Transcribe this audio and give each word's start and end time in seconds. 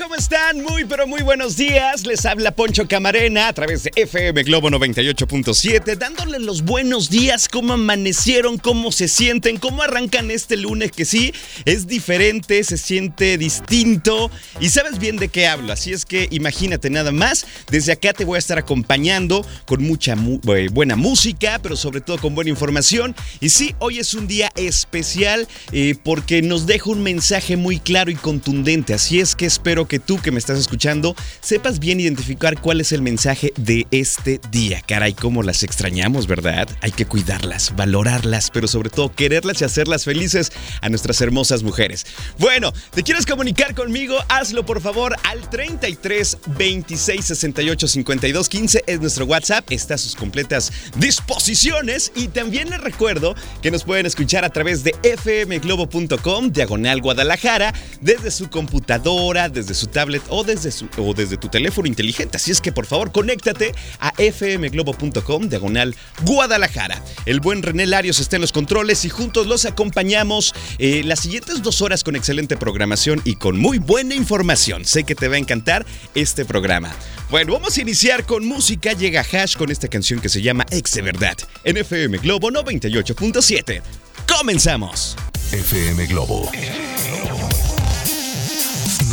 ¿cómo 0.00 0.14
están? 0.14 0.62
Muy, 0.62 0.84
pero 0.84 1.06
muy 1.06 1.20
buenos 1.22 1.56
días. 1.56 2.06
Les 2.06 2.24
habla 2.24 2.52
Poncho 2.52 2.88
Camarena 2.88 3.48
a 3.48 3.52
través 3.52 3.82
de 3.82 3.90
FM 3.94 4.42
Globo 4.44 4.70
98.7, 4.70 5.96
dándoles 5.98 6.40
los 6.40 6.62
buenos 6.62 7.10
días, 7.10 7.48
cómo 7.48 7.74
amanecieron, 7.74 8.56
cómo 8.56 8.92
se 8.92 9.08
sienten, 9.08 9.58
cómo 9.58 9.82
arrancan 9.82 10.30
este 10.30 10.56
lunes 10.56 10.92
que 10.92 11.04
sí 11.04 11.34
es 11.66 11.86
diferente, 11.86 12.64
se 12.64 12.78
siente 12.78 13.36
distinto 13.36 14.30
y 14.58 14.70
sabes 14.70 14.98
bien 14.98 15.16
de 15.16 15.28
qué 15.28 15.46
hablo. 15.46 15.72
Así 15.72 15.92
es 15.92 16.06
que 16.06 16.28
imagínate 16.30 16.88
nada 16.88 17.12
más. 17.12 17.46
Desde 17.70 17.92
acá 17.92 18.12
te 18.12 18.24
voy 18.24 18.36
a 18.36 18.38
estar 18.38 18.58
acompañando 18.58 19.44
con 19.66 19.82
mucha 19.82 20.16
mu 20.16 20.40
eh, 20.56 20.68
buena 20.72 20.96
música, 20.96 21.58
pero 21.62 21.76
sobre 21.76 22.00
todo 22.00 22.18
con 22.18 22.34
buena 22.34 22.50
información. 22.50 23.14
Y 23.40 23.50
sí, 23.50 23.74
hoy 23.78 23.98
es 23.98 24.14
un 24.14 24.26
día 24.26 24.50
especial 24.56 25.46
eh, 25.72 25.94
porque 26.02 26.40
nos 26.40 26.66
deja 26.66 26.90
un 26.90 27.02
mensaje 27.02 27.56
muy 27.56 27.78
claro 27.80 28.10
y 28.10 28.14
contundente 28.14 28.94
Así 28.94 29.20
es 29.20 29.36
que 29.36 29.46
espero 29.46 29.89
que 29.90 29.98
tú 29.98 30.22
que 30.22 30.30
me 30.30 30.38
estás 30.38 30.56
escuchando 30.56 31.16
sepas 31.40 31.80
bien 31.80 31.98
identificar 31.98 32.60
cuál 32.60 32.80
es 32.80 32.92
el 32.92 33.02
mensaje 33.02 33.52
de 33.56 33.88
este 33.90 34.40
día. 34.52 34.82
Caray, 34.86 35.14
cómo 35.14 35.42
las 35.42 35.64
extrañamos, 35.64 36.28
¿verdad? 36.28 36.68
Hay 36.80 36.92
que 36.92 37.06
cuidarlas, 37.06 37.74
valorarlas, 37.74 38.50
pero 38.52 38.68
sobre 38.68 38.88
todo 38.88 39.12
quererlas 39.12 39.60
y 39.60 39.64
hacerlas 39.64 40.04
felices 40.04 40.52
a 40.80 40.88
nuestras 40.88 41.20
hermosas 41.20 41.64
mujeres. 41.64 42.06
Bueno, 42.38 42.72
¿te 42.94 43.02
quieres 43.02 43.26
comunicar 43.26 43.74
conmigo? 43.74 44.16
Hazlo 44.28 44.64
por 44.64 44.80
favor 44.80 45.16
al 45.24 45.50
33 45.50 46.38
26 46.56 47.24
68 47.24 47.88
52 47.88 48.48
15 48.48 48.84
es 48.86 49.00
nuestro 49.00 49.24
WhatsApp, 49.24 49.72
está 49.72 49.94
a 49.94 49.98
sus 49.98 50.14
completas 50.14 50.72
disposiciones 50.98 52.12
y 52.14 52.28
también 52.28 52.70
les 52.70 52.80
recuerdo 52.80 53.34
que 53.60 53.72
nos 53.72 53.82
pueden 53.82 54.06
escuchar 54.06 54.44
a 54.44 54.50
través 54.50 54.84
de 54.84 54.94
fmglobo.com 55.02 56.52
diagonal 56.52 57.00
Guadalajara 57.00 57.74
desde 58.00 58.30
su 58.30 58.48
computadora, 58.48 59.48
desde 59.48 59.69
su 59.74 59.86
tablet 59.86 60.22
o 60.28 60.44
desde, 60.44 60.70
su, 60.70 60.88
o 60.98 61.14
desde 61.14 61.36
tu 61.36 61.48
teléfono 61.48 61.88
inteligente. 61.88 62.36
Así 62.36 62.50
es 62.50 62.60
que 62.60 62.72
por 62.72 62.86
favor, 62.86 63.12
conéctate 63.12 63.74
a 63.98 64.12
fmglobo.com, 64.12 65.48
diagonal 65.48 65.96
Guadalajara. 66.24 67.02
El 67.26 67.40
buen 67.40 67.62
René 67.62 67.86
Larios 67.86 68.20
está 68.20 68.36
en 68.36 68.42
los 68.42 68.52
controles 68.52 69.04
y 69.04 69.08
juntos 69.08 69.46
los 69.46 69.64
acompañamos 69.64 70.54
eh, 70.78 71.02
las 71.04 71.20
siguientes 71.20 71.62
dos 71.62 71.82
horas 71.82 72.04
con 72.04 72.16
excelente 72.16 72.56
programación 72.56 73.20
y 73.24 73.36
con 73.36 73.58
muy 73.58 73.78
buena 73.78 74.14
información. 74.14 74.84
Sé 74.84 75.04
que 75.04 75.14
te 75.14 75.28
va 75.28 75.36
a 75.36 75.38
encantar 75.38 75.86
este 76.14 76.44
programa. 76.44 76.94
Bueno, 77.30 77.52
vamos 77.52 77.76
a 77.76 77.80
iniciar 77.80 78.24
con 78.24 78.44
música. 78.46 78.92
Llega 78.92 79.20
Hash 79.20 79.56
con 79.56 79.70
esta 79.70 79.88
canción 79.88 80.20
que 80.20 80.28
se 80.28 80.42
llama 80.42 80.66
Ex 80.70 80.92
de 80.92 81.02
Verdad 81.02 81.36
en 81.64 81.76
FM 81.76 82.18
Globo 82.18 82.50
98.7. 82.50 83.82
Comenzamos. 84.26 85.16
FM 85.52 86.06
Globo 86.06 86.50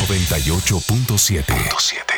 98.7. 0.08 2.17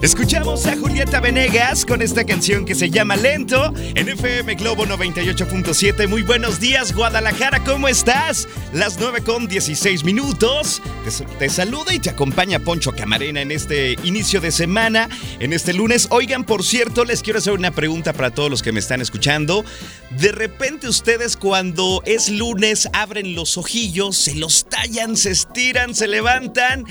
Escuchamos 0.00 0.64
a 0.66 0.76
Julieta 0.76 1.18
Venegas 1.18 1.84
con 1.84 2.02
esta 2.02 2.24
canción 2.24 2.64
que 2.64 2.76
se 2.76 2.88
llama 2.88 3.16
Lento 3.16 3.72
en 3.76 4.08
FM 4.08 4.54
Globo 4.54 4.86
98.7. 4.86 6.06
Muy 6.06 6.22
buenos 6.22 6.60
días, 6.60 6.94
Guadalajara, 6.94 7.64
¿cómo 7.64 7.88
estás? 7.88 8.46
Las 8.72 8.96
9 9.00 9.24
con 9.24 9.48
16 9.48 10.04
minutos. 10.04 10.80
Te, 11.04 11.24
te, 11.24 11.48
saluda 11.48 11.92
y 11.92 11.98
te 11.98 12.10
acompaña 12.10 12.60
Poncho 12.60 12.92
Camarena 12.92 13.40
en 13.40 13.50
este 13.50 13.96
inicio 14.04 14.40
de 14.40 14.52
semana, 14.52 15.08
en 15.40 15.52
este 15.52 15.72
lunes. 15.72 16.06
Oigan, 16.12 16.44
por 16.44 16.62
cierto, 16.62 17.04
les 17.04 17.20
quiero 17.20 17.40
hacer 17.40 17.54
una 17.54 17.72
pregunta 17.72 18.12
para 18.12 18.30
todos 18.30 18.50
los 18.50 18.62
que 18.62 18.70
me 18.70 18.78
están 18.78 19.00
escuchando. 19.00 19.64
De 20.10 20.30
repente 20.30 20.88
ustedes 20.88 21.36
cuando 21.36 22.02
es 22.06 22.28
lunes 22.28 22.88
abren 22.92 23.34
los 23.34 23.58
ojillos, 23.58 24.16
se 24.16 24.36
los 24.36 24.68
tallan, 24.68 25.16
se 25.16 25.32
estiran, 25.32 25.92
se 25.96 26.06
levantan, 26.06 26.84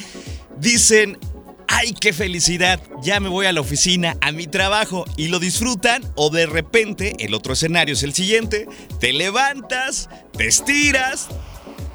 dicen 0.59 1.17
¡ay, 1.67 1.94
qué 1.94 2.13
felicidad! 2.13 2.79
Ya 3.01 3.19
me 3.19 3.29
voy 3.29 3.45
a 3.45 3.53
la 3.53 3.61
oficina, 3.61 4.17
a 4.22 4.31
mi 4.31 4.47
trabajo 4.47 5.05
y 5.16 5.28
lo 5.28 5.39
disfrutan 5.39 6.03
o 6.16 6.29
de 6.29 6.45
repente 6.45 7.16
el 7.19 7.33
otro 7.33 7.53
escenario 7.53 7.94
es 7.94 8.03
el 8.03 8.13
siguiente, 8.13 8.67
te 9.00 9.13
levantas, 9.13 10.09
te 10.38 10.47
estiras, 10.47 11.28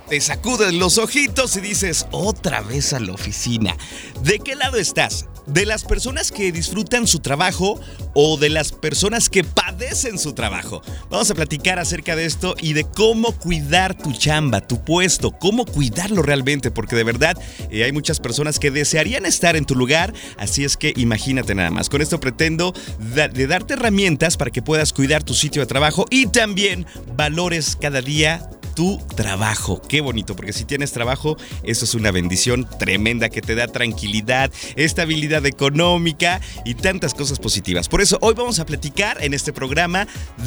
te 0.09 0.21
sacudes 0.21 0.73
los 0.75 0.99
ojitos 0.99 1.57
y 1.57 1.61
dices, 1.61 2.07
otra 2.11 2.61
vez 2.61 2.93
a 2.93 3.01
la 3.01 3.13
oficina. 3.13 3.77
¿De 4.23 4.39
qué 4.39 4.55
lado 4.55 4.77
estás? 4.77 5.27
¿De 5.47 5.67
las 5.67 5.83
personas 5.85 6.31
que 6.31 6.53
disfrutan 6.53 7.09
su 7.09 7.19
trabajo 7.19 7.81
o 8.15 8.37
de 8.37 8.49
las 8.49 8.71
personas 8.71 9.29
que 9.29 9.43
padecen 9.43 10.19
su 10.19 10.35
trabajo? 10.35 10.83
Vamos 11.11 11.31
a 11.31 11.35
platicar 11.35 11.81
acerca 11.81 12.15
de 12.15 12.27
esto 12.27 12.55
y 12.61 12.75
de 12.75 12.85
cómo 12.85 13.33
cuidar 13.33 13.97
tu 13.97 14.13
chamba, 14.13 14.61
tu 14.61 14.85
puesto, 14.85 15.33
cómo 15.33 15.65
cuidarlo 15.65 16.23
realmente, 16.23 16.71
porque 16.71 16.95
de 16.95 17.05
verdad 17.05 17.37
eh, 17.71 17.83
hay 17.83 17.91
muchas 17.91 18.21
personas 18.21 18.61
que 18.61 18.71
desearían 18.71 19.27
estar 19.27 19.57
en 19.57 19.65
tu 19.65 19.75
lugar, 19.75 20.15
así 20.37 20.63
es 20.65 20.77
que 20.77 20.93
imagínate 20.97 21.55
nada 21.55 21.71
más. 21.71 21.89
Con 21.89 22.03
esto 22.03 22.21
pretendo 22.21 22.73
de 22.99 23.47
darte 23.47 23.75
herramientas 23.75 24.37
para 24.37 24.53
que 24.53 24.63
puedas 24.63 24.93
cuidar 24.93 25.25
tu 25.25 25.35
sitio 25.35 25.63
de 25.63 25.67
trabajo 25.67 26.07
y 26.09 26.27
también 26.27 26.87
valores 27.17 27.77
cada 27.81 28.01
día 28.01 28.49
tu 28.75 28.99
trabajo. 29.17 29.81
Qué 29.89 30.01
bonito, 30.01 30.37
porque 30.37 30.53
si 30.53 30.65
tienes 30.65 30.93
trabajo, 30.93 31.37
eso 31.63 31.85
es 31.85 31.95
una 31.95 32.11
bendición 32.11 32.69
tremenda 32.79 33.29
que 33.29 33.43
te 33.43 33.55
da 33.55 33.67
tranquilidad, 33.67 34.51
estabilidad 34.77 35.47
económica 35.47 36.41
y 36.65 36.75
tantas 36.75 37.15
cosas 37.15 37.39
positivas. 37.39 37.89
Por 37.89 38.01
eso 38.01 38.19
hoy 38.21 38.35
vamos 38.35 38.59
a 38.59 38.67
platicar 38.67 39.23
en 39.23 39.35
este 39.35 39.53
programa 39.53 40.07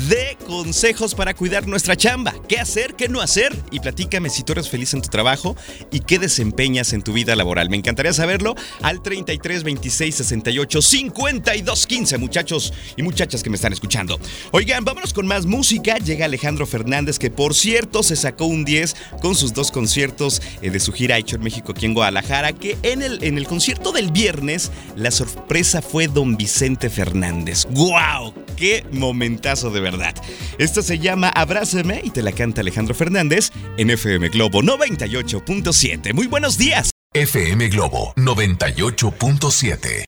de 0.10 0.38
consejos 0.46 1.16
para 1.16 1.34
cuidar 1.34 1.68
nuestra 1.68 1.96
chamba. 1.96 2.34
¿Qué 2.48 2.60
hacer? 2.60 2.96
¿Qué 2.96 3.10
no 3.10 3.22
hacer? 3.22 3.56
Y 3.72 3.80
platícame 3.80 4.30
si 4.30 4.44
tú 4.44 4.54
eres 4.54 4.70
feliz 4.70 4.94
en 4.94 5.02
tu 5.02 5.10
trabajo 5.10 5.56
y 5.92 6.02
qué 6.02 6.20
desempeñas 6.20 6.94
en 6.94 7.02
tu 7.02 7.14
vida 7.14 7.36
laboral. 7.36 7.70
Me 7.70 7.78
encantaría 7.78 8.14
saberlo 8.14 8.56
al 8.82 9.02
33 9.02 9.64
26 9.64 10.16
68 10.16 10.82
52 10.82 11.88
15, 11.88 12.18
muchachos 12.18 12.74
y 12.98 13.04
muchachas 13.04 13.44
que 13.44 13.50
me 13.50 13.56
están 13.56 13.74
escuchando. 13.74 14.20
Oigan, 14.52 14.84
vámonos 14.84 15.14
con 15.14 15.28
más 15.28 15.46
música. 15.46 15.98
Llega 15.98 16.26
Alejandro 16.26 16.66
Fernández, 16.66 17.20
que 17.20 17.30
por 17.30 17.54
cierto 17.54 18.04
se 18.04 18.15
sacó 18.16 18.46
un 18.46 18.66
10 18.66 18.96
con 19.22 19.36
sus 19.36 19.54
dos 19.54 19.72
conciertos 19.72 20.42
eh, 20.62 20.70
de 20.70 20.80
su 20.80 20.92
gira 20.92 21.18
hecho 21.18 21.36
en 21.36 21.44
México 21.44 21.72
aquí 21.72 21.86
en 21.86 21.94
Guadalajara, 21.94 22.54
que 22.54 22.78
en 22.84 23.02
el, 23.02 23.24
en 23.24 23.38
el 23.38 23.48
concierto 23.48 23.92
del 23.92 24.12
viernes 24.12 24.72
la 24.96 25.12
sorpresa 25.12 25.82
fue 25.82 26.08
don 26.08 26.38
Vicente 26.38 26.90
Fernández. 26.90 27.66
¡Guau! 27.70 28.34
¡Qué 28.56 28.86
momentazo 28.92 29.70
de 29.70 29.80
verdad! 29.82 30.16
Esto 30.58 30.82
se 30.82 31.00
llama 31.00 31.30
Abrázame 31.30 32.02
y 32.04 32.10
te 32.10 32.22
la 32.22 32.32
canta 32.32 32.62
Alejandro 32.62 32.96
Fernández 32.96 33.52
en 33.78 33.90
FM 33.90 34.30
Globo 34.30 34.62
98.7. 34.62 36.14
Muy 36.14 36.28
buenos 36.28 36.58
días. 36.58 36.92
FM 37.14 37.70
Globo 37.70 38.14
98.7. 38.18 40.06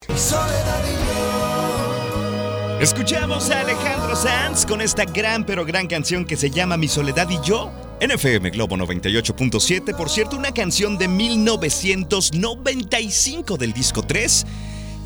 Escuchamos 2.82 3.50
a 3.50 3.62
Alejandro 3.62 4.16
Sanz 4.16 4.66
con 4.66 4.82
esta 4.82 5.06
gran 5.06 5.46
pero 5.46 5.66
gran 5.66 5.88
canción 5.88 6.26
que 6.26 6.36
se 6.36 6.52
llama 6.52 6.78
Mi 6.78 6.88
Soledad 6.88 7.28
y 7.30 7.40
yo. 7.42 7.87
En 8.00 8.12
FM 8.12 8.52
Globo 8.52 8.78
98.7, 8.78 9.98
por 9.98 10.12
cierto, 10.12 10.38
una 10.38 10.52
canción 10.52 11.00
de 11.00 11.08
1995 11.08 13.58
del 13.58 13.74
disco 13.74 14.04
3. 14.04 14.46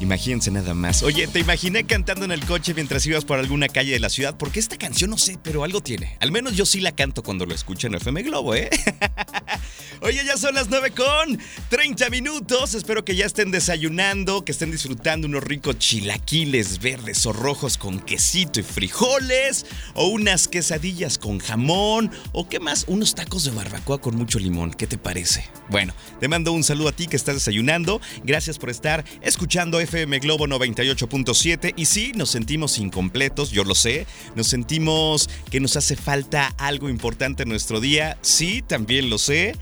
Imagínense 0.01 0.49
nada 0.49 0.73
más. 0.73 1.03
Oye, 1.03 1.27
te 1.27 1.39
imaginé 1.39 1.83
cantando 1.85 2.25
en 2.25 2.31
el 2.31 2.43
coche 2.45 2.73
mientras 2.73 3.05
ibas 3.05 3.23
por 3.23 3.37
alguna 3.37 3.67
calle 3.67 3.91
de 3.91 3.99
la 3.99 4.09
ciudad, 4.09 4.35
porque 4.35 4.59
esta 4.59 4.77
canción 4.77 5.11
no 5.11 5.17
sé, 5.17 5.37
pero 5.43 5.63
algo 5.63 5.81
tiene. 5.81 6.17
Al 6.19 6.31
menos 6.31 6.55
yo 6.55 6.65
sí 6.65 6.81
la 6.81 6.91
canto 6.91 7.21
cuando 7.21 7.45
lo 7.45 7.53
escucho 7.53 7.87
en 7.87 7.95
FM 7.95 8.23
Globo, 8.23 8.55
¿eh? 8.55 8.69
Oye, 10.03 10.25
ya 10.25 10.35
son 10.35 10.55
las 10.55 10.67
9 10.67 10.91
con 10.91 11.37
30 11.69 12.09
minutos. 12.09 12.73
Espero 12.73 13.05
que 13.05 13.15
ya 13.15 13.27
estén 13.27 13.51
desayunando, 13.51 14.43
que 14.43 14.51
estén 14.51 14.71
disfrutando 14.71 15.27
unos 15.27 15.43
ricos 15.43 15.77
chilaquiles 15.77 16.79
verdes 16.79 17.23
o 17.27 17.33
rojos 17.33 17.77
con 17.77 17.99
quesito 17.99 18.59
y 18.59 18.63
frijoles, 18.63 19.67
o 19.93 20.07
unas 20.07 20.47
quesadillas 20.47 21.19
con 21.19 21.37
jamón, 21.37 22.09
o 22.31 22.49
qué 22.49 22.59
más, 22.59 22.85
unos 22.87 23.13
tacos 23.13 23.43
de 23.43 23.51
barbacoa 23.51 24.01
con 24.01 24.15
mucho 24.15 24.39
limón. 24.39 24.71
¿Qué 24.71 24.87
te 24.87 24.97
parece? 24.97 25.47
Bueno, 25.69 25.93
te 26.19 26.27
mando 26.27 26.51
un 26.51 26.63
saludo 26.63 26.87
a 26.89 26.93
ti 26.93 27.05
que 27.05 27.15
estás 27.15 27.35
desayunando. 27.35 28.01
Gracias 28.23 28.57
por 28.57 28.71
estar 28.71 29.05
escuchando 29.21 29.79
Globo 29.91 30.47
98.7. 30.47 31.73
Y 31.75 31.85
sí, 31.85 32.13
nos 32.15 32.29
sentimos 32.29 32.77
incompletos, 32.79 33.51
yo 33.51 33.63
lo 33.63 33.75
sé. 33.75 34.07
Nos 34.35 34.47
sentimos 34.47 35.29
que 35.49 35.59
nos 35.59 35.75
hace 35.75 35.95
falta 35.95 36.47
algo 36.57 36.89
importante 36.89 37.43
en 37.43 37.49
nuestro 37.49 37.81
día. 37.81 38.17
Sí, 38.21 38.61
también 38.61 39.09
lo 39.09 39.17
sé. 39.17 39.55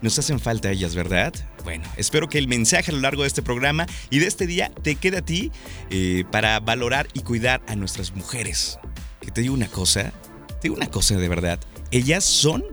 Nos 0.00 0.18
hacen 0.18 0.40
falta 0.40 0.70
ellas, 0.70 0.94
¿verdad? 0.94 1.34
Bueno, 1.64 1.84
espero 1.96 2.28
que 2.28 2.38
el 2.38 2.48
mensaje 2.48 2.90
a 2.90 2.94
lo 2.94 3.00
largo 3.00 3.22
de 3.22 3.28
este 3.28 3.42
programa 3.42 3.86
y 4.10 4.20
de 4.20 4.26
este 4.26 4.46
día 4.46 4.70
te 4.82 4.94
quede 4.94 5.18
a 5.18 5.22
ti 5.22 5.50
eh, 5.90 6.24
para 6.30 6.60
valorar 6.60 7.08
y 7.12 7.20
cuidar 7.20 7.60
a 7.66 7.76
nuestras 7.76 8.14
mujeres. 8.14 8.78
Que 9.20 9.30
te 9.30 9.42
digo 9.42 9.54
una 9.54 9.68
cosa, 9.68 10.12
te 10.48 10.68
digo 10.68 10.76
una 10.76 10.90
cosa 10.90 11.16
de 11.16 11.28
verdad. 11.28 11.60
Ellas 11.90 12.24
son 12.24 12.64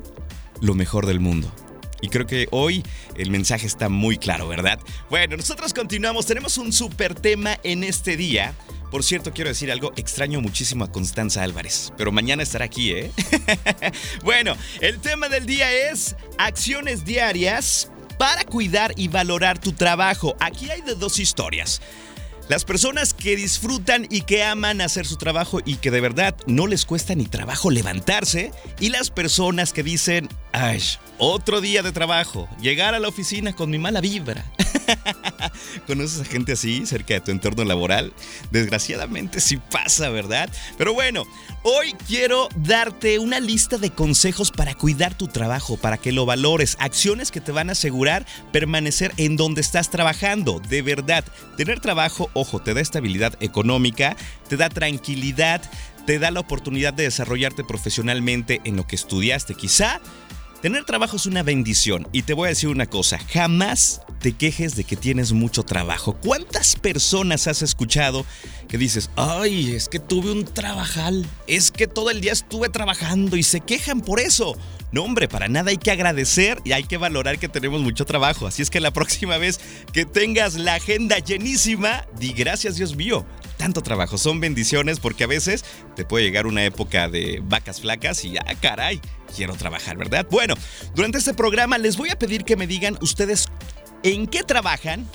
lo 0.61 0.75
mejor 0.75 1.07
del 1.07 1.19
mundo. 1.19 1.51
Y 2.05 2.09
creo 2.09 2.27
que 2.27 2.47
hoy 2.51 2.83
el 3.17 3.31
mensaje 3.31 3.65
está 3.65 3.89
muy 3.89 4.19
claro, 4.19 4.47
¿verdad? 4.47 4.79
Bueno, 5.09 5.37
nosotros 5.37 5.73
continuamos. 5.73 6.27
Tenemos 6.27 6.59
un 6.59 6.71
super 6.71 7.15
tema 7.15 7.57
en 7.63 7.83
este 7.83 8.15
día. 8.15 8.53
Por 8.91 9.03
cierto, 9.03 9.33
quiero 9.33 9.49
decir 9.49 9.71
algo, 9.71 9.91
extraño 9.95 10.39
muchísimo 10.39 10.85
a 10.85 10.91
Constanza 10.91 11.41
Álvarez, 11.41 11.91
pero 11.97 12.11
mañana 12.11 12.43
estará 12.43 12.65
aquí, 12.65 12.91
¿eh? 12.91 13.11
bueno, 14.23 14.55
el 14.81 14.99
tema 14.99 15.29
del 15.29 15.47
día 15.47 15.89
es 15.89 16.15
acciones 16.37 17.05
diarias 17.05 17.89
para 18.19 18.45
cuidar 18.45 18.93
y 18.95 19.07
valorar 19.07 19.57
tu 19.57 19.71
trabajo. 19.71 20.35
Aquí 20.39 20.69
hay 20.69 20.81
de 20.81 20.93
dos 20.93 21.17
historias. 21.17 21.81
Las 22.47 22.63
personas 22.63 23.15
que 23.15 23.35
disfrutan 23.35 24.05
y 24.11 24.21
que 24.21 24.43
aman 24.43 24.79
hacer 24.79 25.07
su 25.07 25.15
trabajo 25.15 25.61
y 25.65 25.77
que 25.77 25.89
de 25.89 26.01
verdad 26.01 26.35
no 26.45 26.67
les 26.67 26.85
cuesta 26.85 27.15
ni 27.15 27.25
trabajo 27.25 27.71
levantarse. 27.71 28.51
Y 28.79 28.89
las 28.89 29.09
personas 29.09 29.73
que 29.73 29.81
dicen, 29.81 30.29
ay, 30.55 30.81
otro 31.17 31.59
día 31.59 31.83
de 31.83 31.91
trabajo, 31.91 32.47
llegar 32.61 32.95
a 32.95 32.99
la 32.99 33.09
oficina 33.09 33.53
con 33.53 33.69
mi 33.69 33.77
mala 33.77 33.99
vibra. 33.99 34.45
¿Conoces 35.87 36.21
a 36.21 36.25
gente 36.25 36.53
así 36.53 36.85
cerca 36.85 37.15
de 37.15 37.19
tu 37.21 37.31
entorno 37.31 37.65
laboral? 37.65 38.13
Desgraciadamente 38.51 39.41
sí 39.41 39.57
pasa, 39.57 40.09
¿verdad? 40.09 40.49
Pero 40.77 40.93
bueno, 40.93 41.25
hoy 41.63 41.93
quiero 42.07 42.47
darte 42.55 43.19
una 43.19 43.41
lista 43.41 43.77
de 43.77 43.89
consejos 43.89 44.51
para 44.51 44.75
cuidar 44.75 45.13
tu 45.13 45.27
trabajo, 45.27 45.75
para 45.75 45.97
que 45.97 46.13
lo 46.13 46.25
valores, 46.25 46.77
acciones 46.79 47.31
que 47.31 47.41
te 47.41 47.51
van 47.51 47.67
a 47.67 47.73
asegurar 47.73 48.25
permanecer 48.53 49.11
en 49.17 49.35
donde 49.35 49.59
estás 49.59 49.89
trabajando. 49.89 50.61
De 50.69 50.81
verdad, 50.81 51.25
tener 51.57 51.81
trabajo, 51.81 52.29
ojo, 52.33 52.61
te 52.61 52.73
da 52.73 52.79
estabilidad 52.79 53.35
económica, 53.41 54.15
te 54.47 54.55
da 54.55 54.69
tranquilidad, 54.69 55.61
te 56.05 56.19
da 56.19 56.31
la 56.31 56.39
oportunidad 56.39 56.93
de 56.93 57.03
desarrollarte 57.03 57.63
profesionalmente 57.63 58.61
en 58.63 58.75
lo 58.75 58.87
que 58.87 58.95
estudiaste. 58.95 59.55
Quizá 59.55 59.99
Tener 60.65 60.83
trabajo 60.83 61.17
es 61.17 61.27
una 61.27 61.43
bendición 61.43 62.07
y 62.11 62.23
te 62.23 62.33
voy 62.33 62.47
a 62.47 62.49
decir 62.49 62.69
una 62.69 62.87
cosa, 62.87 63.19
jamás 63.19 64.01
te 64.19 64.31
quejes 64.31 64.75
de 64.75 64.83
que 64.83 64.95
tienes 64.95 65.31
mucho 65.31 65.61
trabajo. 65.61 66.17
¿Cuántas 66.23 66.75
personas 66.75 67.45
has 67.45 67.61
escuchado 67.61 68.25
dices, 68.77 69.09
ay, 69.15 69.73
es 69.73 69.89
que 69.89 69.99
tuve 69.99 70.31
un 70.31 70.45
trabajal, 70.45 71.25
es 71.47 71.71
que 71.71 71.87
todo 71.87 72.09
el 72.09 72.21
día 72.21 72.33
estuve 72.33 72.69
trabajando 72.69 73.37
y 73.37 73.43
se 73.43 73.61
quejan 73.61 74.01
por 74.01 74.19
eso? 74.19 74.57
No, 74.91 75.03
hombre, 75.03 75.27
para 75.27 75.47
nada 75.47 75.71
hay 75.71 75.77
que 75.77 75.91
agradecer 75.91 76.61
y 76.63 76.71
hay 76.71 76.83
que 76.83 76.97
valorar 76.97 77.37
que 77.37 77.49
tenemos 77.49 77.81
mucho 77.81 78.05
trabajo. 78.05 78.47
Así 78.47 78.61
es 78.61 78.69
que 78.69 78.79
la 78.79 78.91
próxima 78.93 79.37
vez 79.37 79.59
que 79.91 80.05
tengas 80.05 80.55
la 80.55 80.75
agenda 80.75 81.19
llenísima, 81.19 82.05
di 82.17 82.31
gracias 82.31 82.75
Dios 82.77 82.95
mío. 82.95 83.25
Tanto 83.57 83.81
trabajo, 83.81 84.17
son 84.17 84.39
bendiciones 84.39 84.99
porque 84.99 85.25
a 85.25 85.27
veces 85.27 85.65
te 85.95 86.05
puede 86.05 86.25
llegar 86.25 86.47
una 86.47 86.63
época 86.63 87.09
de 87.09 87.41
vacas 87.43 87.81
flacas 87.81 88.23
y 88.25 88.31
ya, 88.31 88.43
caray, 88.61 89.01
quiero 89.35 89.55
trabajar, 89.55 89.97
¿verdad? 89.97 90.25
Bueno, 90.29 90.55
durante 90.93 91.17
este 91.17 91.33
programa 91.33 91.77
les 91.77 91.97
voy 91.97 92.09
a 92.09 92.19
pedir 92.19 92.43
que 92.43 92.55
me 92.55 92.67
digan 92.67 92.97
ustedes 93.01 93.47
en 94.03 94.27
qué 94.27 94.43
trabajan, 94.43 95.07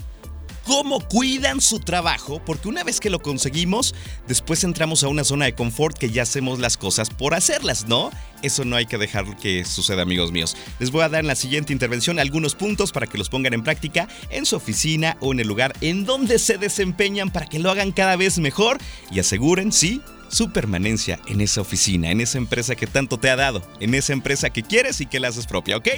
cómo 0.71 1.01
cuidan 1.01 1.61
su 1.61 1.81
trabajo, 1.81 2.41
porque 2.47 2.69
una 2.69 2.85
vez 2.85 3.01
que 3.01 3.11
lo 3.11 3.19
conseguimos, 3.19 3.93
después 4.29 4.63
entramos 4.63 5.03
a 5.03 5.09
una 5.09 5.25
zona 5.25 5.47
de 5.47 5.57
confort 5.57 5.99
que 5.99 6.11
ya 6.11 6.23
hacemos 6.23 6.61
las 6.61 6.77
cosas 6.77 7.11
por 7.11 7.35
hacerlas, 7.35 7.89
¿no? 7.89 8.13
Eso 8.45 8.65
no 8.65 8.77
hay 8.77 8.87
que 8.87 8.97
dejar 8.97 9.37
que 9.37 9.65
suceda, 9.65 10.03
amigos 10.03 10.31
míos. 10.31 10.57
Les 10.79 10.93
voy 10.93 11.03
a 11.03 11.09
dar 11.09 11.23
en 11.23 11.27
la 11.27 11.35
siguiente 11.35 11.73
intervención 11.73 12.21
algunos 12.21 12.55
puntos 12.55 12.93
para 12.93 13.09
que 13.09 13.19
los 13.19 13.29
pongan 13.29 13.53
en 13.53 13.65
práctica 13.65 14.07
en 14.31 14.47
su 14.47 14.55
oficina 14.55 15.17
o 15.19 15.33
en 15.33 15.41
el 15.41 15.49
lugar 15.49 15.73
en 15.81 16.05
donde 16.05 16.39
se 16.39 16.57
desempeñan 16.57 17.31
para 17.31 17.47
que 17.47 17.59
lo 17.59 17.73
hagan 17.73 17.91
cada 17.91 18.15
vez 18.15 18.39
mejor 18.39 18.79
y 19.11 19.19
aseguren, 19.19 19.73
sí, 19.73 20.01
su 20.31 20.53
permanencia 20.53 21.21
en 21.27 21.41
esa 21.41 21.61
oficina, 21.61 22.11
en 22.11 22.21
esa 22.21 22.39
empresa 22.39 22.75
que 22.75 22.87
tanto 22.87 23.19
te 23.19 23.31
ha 23.31 23.37
dado, 23.37 23.63
en 23.81 23.95
esa 23.95 24.13
empresa 24.13 24.51
que 24.51 24.63
quieres 24.63 25.01
y 25.01 25.07
que 25.07 25.21
la 25.21 25.29
haces 25.29 25.47
propia, 25.47 25.77
¿ok? 25.77 25.89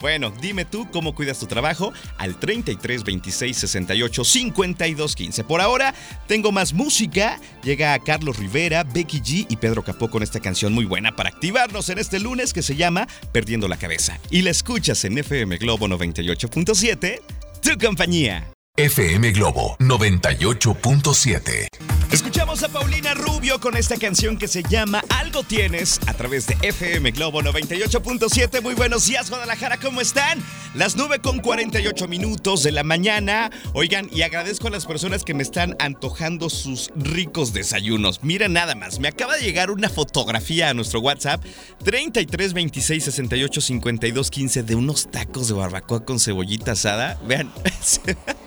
Bueno, 0.00 0.32
dime 0.40 0.64
tú 0.64 0.88
cómo 0.92 1.14
cuidas 1.14 1.38
tu 1.38 1.46
trabajo 1.46 1.92
al 2.18 2.38
33 2.38 3.02
26 3.02 3.56
68 3.56 4.24
52 4.24 5.16
15. 5.16 5.44
Por 5.44 5.60
ahora, 5.60 5.94
tengo 6.26 6.52
más 6.52 6.72
música. 6.72 7.40
Llega 7.64 7.98
Carlos 7.98 8.36
Rivera, 8.36 8.84
Becky 8.84 9.20
G 9.20 9.46
y 9.48 9.56
Pedro 9.56 9.82
Capó 9.82 10.08
con 10.08 10.22
esta 10.22 10.40
canción 10.40 10.72
muy 10.72 10.84
buena 10.84 11.16
para 11.16 11.30
activarnos 11.30 11.88
en 11.88 11.98
este 11.98 12.20
lunes 12.20 12.52
que 12.52 12.62
se 12.62 12.76
llama 12.76 13.08
Perdiendo 13.32 13.66
la 13.66 13.76
Cabeza. 13.76 14.18
Y 14.30 14.42
la 14.42 14.50
escuchas 14.50 15.04
en 15.04 15.18
FM 15.18 15.56
Globo 15.56 15.88
98.7, 15.88 17.20
tu 17.60 17.84
compañía. 17.84 18.46
FM 18.78 19.32
Globo 19.32 19.76
98.7. 19.80 21.66
Escuchamos 22.12 22.62
a 22.62 22.68
Paulina 22.68 23.12
Rubio 23.12 23.58
con 23.58 23.76
esta 23.76 23.96
canción 23.96 24.38
que 24.38 24.46
se 24.46 24.62
llama 24.62 25.02
Algo 25.08 25.42
Tienes 25.42 25.98
a 26.06 26.14
través 26.14 26.46
de 26.46 26.56
FM 26.62 27.10
Globo 27.10 27.42
98.7. 27.42 28.62
Muy 28.62 28.74
buenos 28.74 29.04
días, 29.08 29.30
Guadalajara, 29.30 29.78
¿cómo 29.78 30.00
están? 30.00 30.40
Las 30.74 30.94
9 30.94 31.18
con 31.18 31.40
48 31.40 32.06
minutos 32.06 32.62
de 32.62 32.70
la 32.70 32.84
mañana. 32.84 33.50
Oigan, 33.72 34.08
y 34.12 34.22
agradezco 34.22 34.68
a 34.68 34.70
las 34.70 34.86
personas 34.86 35.24
que 35.24 35.34
me 35.34 35.42
están 35.42 35.74
antojando 35.80 36.48
sus 36.48 36.92
ricos 36.94 37.52
desayunos. 37.52 38.20
Mira 38.22 38.46
nada 38.46 38.76
más, 38.76 39.00
me 39.00 39.08
acaba 39.08 39.34
de 39.34 39.42
llegar 39.42 39.72
una 39.72 39.88
fotografía 39.88 40.68
a 40.68 40.74
nuestro 40.74 41.00
WhatsApp 41.00 41.44
33 41.82 42.52
26 42.52 43.02
68 43.02 43.60
52 43.60 44.30
15 44.30 44.62
de 44.62 44.74
unos 44.76 45.10
tacos 45.10 45.48
de 45.48 45.54
barbacoa 45.54 46.04
con 46.04 46.20
cebollita 46.20 46.72
asada. 46.72 47.18
Vean. 47.26 47.50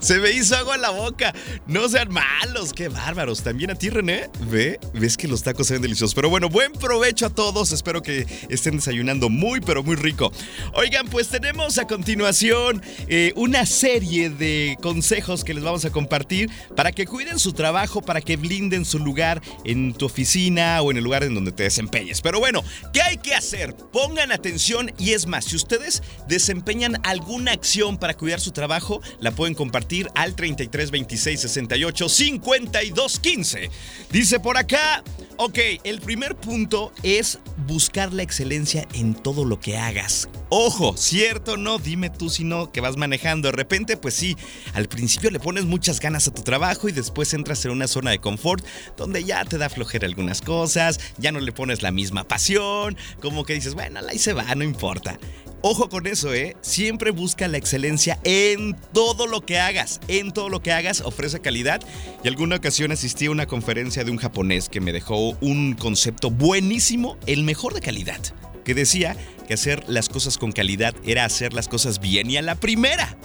Se 0.00 0.18
me 0.18 0.30
hizo 0.30 0.56
agua 0.56 0.76
en 0.76 0.82
la 0.82 0.90
boca. 0.90 1.34
No 1.66 1.88
sean 1.88 2.12
malos, 2.12 2.72
qué 2.72 2.88
bárbaros. 2.88 3.42
También 3.42 3.70
a 3.70 3.74
ti, 3.74 3.90
René. 3.90 4.30
Ve, 4.50 4.78
ves 4.94 5.16
que 5.16 5.28
los 5.28 5.42
tacos 5.42 5.66
se 5.66 5.74
ven 5.74 5.82
deliciosos. 5.82 6.14
Pero 6.14 6.30
bueno, 6.30 6.48
buen 6.48 6.72
provecho 6.72 7.26
a 7.26 7.30
todos. 7.30 7.72
Espero 7.72 8.02
que 8.02 8.26
estén 8.48 8.76
desayunando 8.76 9.28
muy, 9.28 9.60
pero 9.60 9.82
muy 9.82 9.96
rico. 9.96 10.32
Oigan, 10.74 11.08
pues 11.08 11.28
tenemos 11.28 11.78
a 11.78 11.86
continuación 11.86 12.82
eh, 13.08 13.32
una 13.36 13.66
serie 13.66 14.30
de 14.30 14.76
consejos 14.80 15.44
que 15.44 15.54
les 15.54 15.64
vamos 15.64 15.84
a 15.84 15.90
compartir 15.90 16.50
para 16.74 16.92
que 16.92 17.06
cuiden 17.06 17.38
su 17.38 17.52
trabajo, 17.52 18.02
para 18.02 18.20
que 18.20 18.36
blinden 18.36 18.84
su 18.84 18.98
lugar 18.98 19.42
en 19.64 19.94
tu 19.94 20.06
oficina 20.06 20.82
o 20.82 20.90
en 20.90 20.96
el 20.96 21.04
lugar 21.04 21.24
en 21.24 21.34
donde 21.34 21.52
te 21.52 21.64
desempeñes. 21.64 22.20
Pero 22.20 22.38
bueno, 22.38 22.62
¿qué 22.92 23.02
hay 23.02 23.16
que 23.18 23.34
hacer? 23.34 23.74
Pongan 23.92 24.32
atención 24.32 24.92
y 24.98 25.12
es 25.12 25.26
más, 25.26 25.46
si 25.46 25.56
ustedes 25.56 26.02
desempeñan 26.28 27.00
alguna 27.04 27.52
acción 27.52 27.98
para 27.98 28.14
cuidar 28.14 28.40
su 28.40 28.52
trabajo, 28.52 29.00
la 29.20 29.32
pueden 29.36 29.54
compartir 29.54 30.08
al 30.16 30.34
33 30.34 30.90
26 30.90 31.40
68 31.42 32.08
52 32.08 33.20
15. 33.20 33.70
Dice 34.10 34.40
por 34.40 34.56
acá, 34.56 35.04
ok, 35.36 35.58
el 35.84 36.00
primer 36.00 36.34
punto 36.34 36.92
es 37.04 37.38
buscar 37.68 38.12
la 38.12 38.22
excelencia 38.22 38.88
en 38.94 39.14
todo 39.14 39.44
lo 39.44 39.60
que 39.60 39.76
hagas. 39.78 40.28
Ojo, 40.48 40.96
cierto, 40.96 41.56
no, 41.56 41.78
dime 41.78 42.10
tú 42.10 42.30
si 42.30 42.44
no, 42.44 42.72
que 42.72 42.80
vas 42.80 42.96
manejando. 42.96 43.48
De 43.48 43.52
repente, 43.52 43.96
pues 43.96 44.14
sí, 44.14 44.36
al 44.74 44.88
principio 44.88 45.30
le 45.30 45.38
pones 45.38 45.64
muchas 45.64 46.00
ganas 46.00 46.26
a 46.26 46.34
tu 46.34 46.42
trabajo 46.42 46.88
y 46.88 46.92
después 46.92 47.32
entras 47.34 47.64
en 47.64 47.72
una 47.72 47.86
zona 47.86 48.10
de 48.10 48.18
confort 48.18 48.64
donde 48.96 49.22
ya 49.24 49.44
te 49.44 49.58
da 49.58 49.68
flojera 49.68 50.06
algunas 50.06 50.40
cosas, 50.40 50.98
ya 51.18 51.32
no 51.32 51.40
le 51.40 51.52
pones 51.52 51.82
la 51.82 51.90
misma 51.90 52.24
pasión, 52.24 52.96
como 53.20 53.44
que 53.44 53.54
dices, 53.54 53.74
bueno, 53.74 54.00
ahí 54.08 54.18
se 54.18 54.32
va, 54.32 54.54
no 54.54 54.64
importa. 54.64 55.18
Ojo 55.62 55.88
con 55.88 56.06
eso, 56.06 56.32
¿eh? 56.34 56.56
Siempre 56.60 57.10
busca 57.10 57.48
la 57.48 57.56
excelencia 57.56 58.18
en 58.24 58.76
todo 58.92 59.26
lo 59.26 59.44
que 59.44 59.58
hagas. 59.58 60.00
En 60.06 60.32
todo 60.32 60.48
lo 60.48 60.62
que 60.62 60.72
hagas 60.72 61.00
ofrece 61.00 61.40
calidad. 61.40 61.80
Y 62.22 62.28
alguna 62.28 62.56
ocasión 62.56 62.92
asistí 62.92 63.26
a 63.26 63.30
una 63.30 63.46
conferencia 63.46 64.04
de 64.04 64.10
un 64.10 64.18
japonés 64.18 64.68
que 64.68 64.80
me 64.80 64.92
dejó 64.92 65.30
un 65.40 65.74
concepto 65.74 66.30
buenísimo, 66.30 67.16
el 67.26 67.42
mejor 67.42 67.74
de 67.74 67.80
calidad, 67.80 68.20
que 68.64 68.74
decía 68.74 69.16
que 69.48 69.54
hacer 69.54 69.84
las 69.88 70.08
cosas 70.08 70.38
con 70.38 70.52
calidad 70.52 70.94
era 71.04 71.24
hacer 71.24 71.52
las 71.52 71.68
cosas 71.68 72.00
bien 72.00 72.30
y 72.30 72.36
a 72.36 72.42
la 72.42 72.54
primera. 72.54 73.16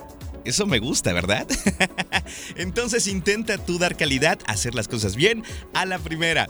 Eso 0.45 0.65
me 0.65 0.79
gusta, 0.79 1.13
¿verdad? 1.13 1.47
Entonces 2.55 3.07
intenta 3.07 3.57
tú 3.57 3.77
dar 3.77 3.95
calidad, 3.95 4.39
hacer 4.47 4.75
las 4.75 4.87
cosas 4.87 5.15
bien 5.15 5.43
a 5.73 5.85
la 5.85 5.99
primera. 5.99 6.47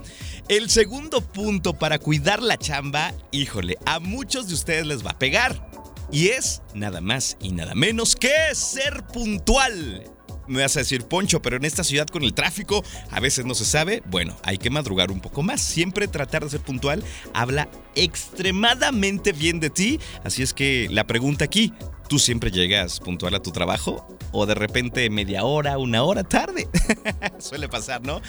El 0.48 0.70
segundo 0.70 1.22
punto 1.22 1.74
para 1.74 2.00
cuidar 2.00 2.42
la 2.42 2.58
chamba, 2.58 3.14
híjole, 3.32 3.78
a 3.86 4.00
muchos 4.00 4.48
de 4.48 4.54
ustedes 4.54 4.86
les 4.86 5.06
va 5.06 5.12
a 5.12 5.20
pegar. 5.20 5.70
Y 6.12 6.30
es 6.30 6.62
nada 6.74 7.00
más 7.00 7.38
y 7.40 7.52
nada 7.54 7.74
menos 7.74 8.16
que 8.16 8.30
ser 8.54 9.04
puntual 9.08 10.04
me 10.52 10.62
vas 10.62 10.76
a 10.76 10.80
decir, 10.80 11.04
Poncho, 11.04 11.42
pero 11.42 11.56
en 11.56 11.66
esta 11.66 11.84
ciudad 11.84 12.08
con 12.08 12.24
el 12.24 12.34
tráfico 12.34 12.84
a 13.10 13.20
veces 13.20 13.46
no 13.46 13.56
se 13.56 13.66
sabe. 13.66 14.04
Bueno, 14.08 14.36
hay 14.44 14.58
que 14.58 14.70
madrugar 14.70 15.12
un 15.12 15.22
poco 15.22 15.44
más. 15.44 15.62
Siempre 15.62 16.08
tratar 16.08 16.44
de 16.44 16.50
ser 16.50 16.60
puntual 16.60 17.04
habla 17.34 17.70
extremadamente 17.96 19.32
bien 19.32 19.60
de 19.60 19.70
ti. 19.70 20.00
Así 20.24 20.44
es 20.44 20.54
que 20.54 20.88
la 20.92 21.06
pregunta 21.06 21.46
aquí, 21.46 21.74
¿tú 22.12 22.20
siempre 22.20 22.52
llegas 22.52 23.00
puntual 23.00 23.36
a 23.36 23.42
tu 23.42 23.54
trabajo? 23.54 24.06
¿O 24.34 24.46
de 24.46 24.54
repente 24.54 25.10
media 25.10 25.46
hora, 25.46 25.78
una 25.78 26.04
hora 26.04 26.26
tarde? 26.26 26.68
Suele 27.40 27.70
pasar, 27.70 28.02
¿no? 28.02 28.22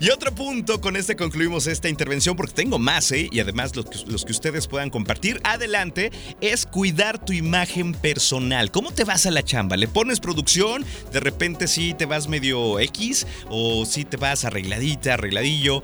Y 0.00 0.08
otro 0.08 0.34
punto, 0.34 0.80
con 0.80 0.96
este 0.96 1.16
concluimos 1.16 1.66
esta 1.66 1.90
intervención 1.90 2.34
porque 2.34 2.54
tengo 2.54 2.78
más, 2.78 3.12
¿eh? 3.12 3.28
Y 3.30 3.40
además 3.40 3.76
los 3.76 3.84
que, 3.84 3.98
los 4.10 4.24
que 4.24 4.32
ustedes 4.32 4.66
puedan 4.66 4.88
compartir 4.88 5.38
adelante 5.44 6.12
es 6.40 6.64
cuidar 6.64 7.22
tu 7.22 7.34
imagen 7.34 7.92
personal. 7.92 8.70
¿Cómo 8.70 8.90
te 8.90 9.04
vas 9.04 9.26
a 9.26 9.30
la 9.30 9.42
chamba? 9.42 9.76
¿Le 9.76 9.86
pones 9.86 10.18
producción? 10.18 10.82
De 11.12 11.20
repente 11.20 11.68
sí 11.68 11.92
te 11.92 12.06
vas 12.06 12.28
medio 12.28 12.80
X 12.80 13.26
o 13.50 13.84
sí 13.84 14.06
te 14.06 14.16
vas 14.16 14.46
arregladita, 14.46 15.12
arregladillo 15.12 15.82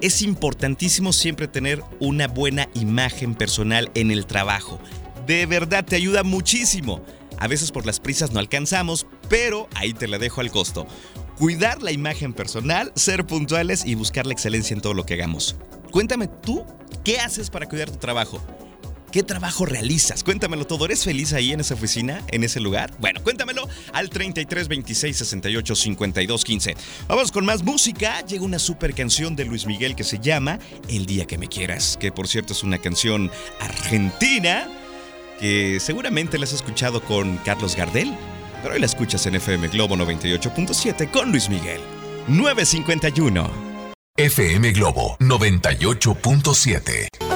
es 0.00 0.22
importantísimo 0.22 1.12
siempre 1.12 1.46
tener 1.46 1.82
una 1.98 2.26
buena 2.26 2.70
imagen 2.72 3.34
personal 3.34 3.90
en 3.94 4.10
el 4.10 4.24
trabajo. 4.24 4.80
De 5.30 5.46
verdad 5.46 5.84
te 5.84 5.94
ayuda 5.94 6.24
muchísimo. 6.24 7.04
A 7.38 7.46
veces 7.46 7.70
por 7.70 7.86
las 7.86 8.00
prisas 8.00 8.32
no 8.32 8.40
alcanzamos, 8.40 9.06
pero 9.28 9.68
ahí 9.76 9.94
te 9.94 10.08
la 10.08 10.18
dejo 10.18 10.40
al 10.40 10.50
costo. 10.50 10.88
Cuidar 11.38 11.84
la 11.84 11.92
imagen 11.92 12.32
personal, 12.32 12.90
ser 12.96 13.24
puntuales 13.24 13.86
y 13.86 13.94
buscar 13.94 14.26
la 14.26 14.32
excelencia 14.32 14.74
en 14.74 14.80
todo 14.80 14.92
lo 14.92 15.06
que 15.06 15.14
hagamos. 15.14 15.54
Cuéntame 15.92 16.26
tú, 16.26 16.66
¿qué 17.04 17.20
haces 17.20 17.48
para 17.48 17.68
cuidar 17.68 17.92
tu 17.92 17.98
trabajo? 17.98 18.42
¿Qué 19.12 19.22
trabajo 19.22 19.66
realizas? 19.66 20.24
Cuéntamelo 20.24 20.66
todo. 20.66 20.84
¿Eres 20.86 21.04
feliz 21.04 21.32
ahí 21.32 21.52
en 21.52 21.60
esa 21.60 21.74
oficina, 21.74 22.24
en 22.26 22.42
ese 22.42 22.58
lugar? 22.58 22.92
Bueno, 22.98 23.22
cuéntamelo 23.22 23.68
al 23.92 24.10
33 24.10 24.66
26 24.66 25.16
68 25.16 25.76
52 25.76 26.44
15. 26.44 26.76
Vamos 27.06 27.30
con 27.30 27.44
más 27.44 27.62
música. 27.62 28.26
Llega 28.26 28.42
una 28.42 28.58
super 28.58 28.94
canción 28.94 29.36
de 29.36 29.44
Luis 29.44 29.64
Miguel 29.64 29.94
que 29.94 30.02
se 30.02 30.18
llama 30.18 30.58
El 30.88 31.06
día 31.06 31.24
que 31.24 31.38
me 31.38 31.46
quieras, 31.46 31.96
que 32.00 32.10
por 32.10 32.26
cierto 32.26 32.52
es 32.52 32.64
una 32.64 32.78
canción 32.78 33.30
argentina 33.60 34.68
que 35.40 35.80
seguramente 35.80 36.38
la 36.38 36.44
has 36.44 36.52
escuchado 36.52 37.02
con 37.02 37.38
Carlos 37.38 37.74
Gardel, 37.74 38.14
pero 38.62 38.74
hoy 38.74 38.80
la 38.80 38.86
escuchas 38.86 39.26
en 39.26 39.34
FM 39.36 39.68
Globo 39.68 39.96
98.7 39.96 41.10
con 41.10 41.32
Luis 41.32 41.48
Miguel. 41.48 41.80
951. 42.28 43.50
FM 44.16 44.72
Globo 44.72 45.16
98.7. 45.18 47.29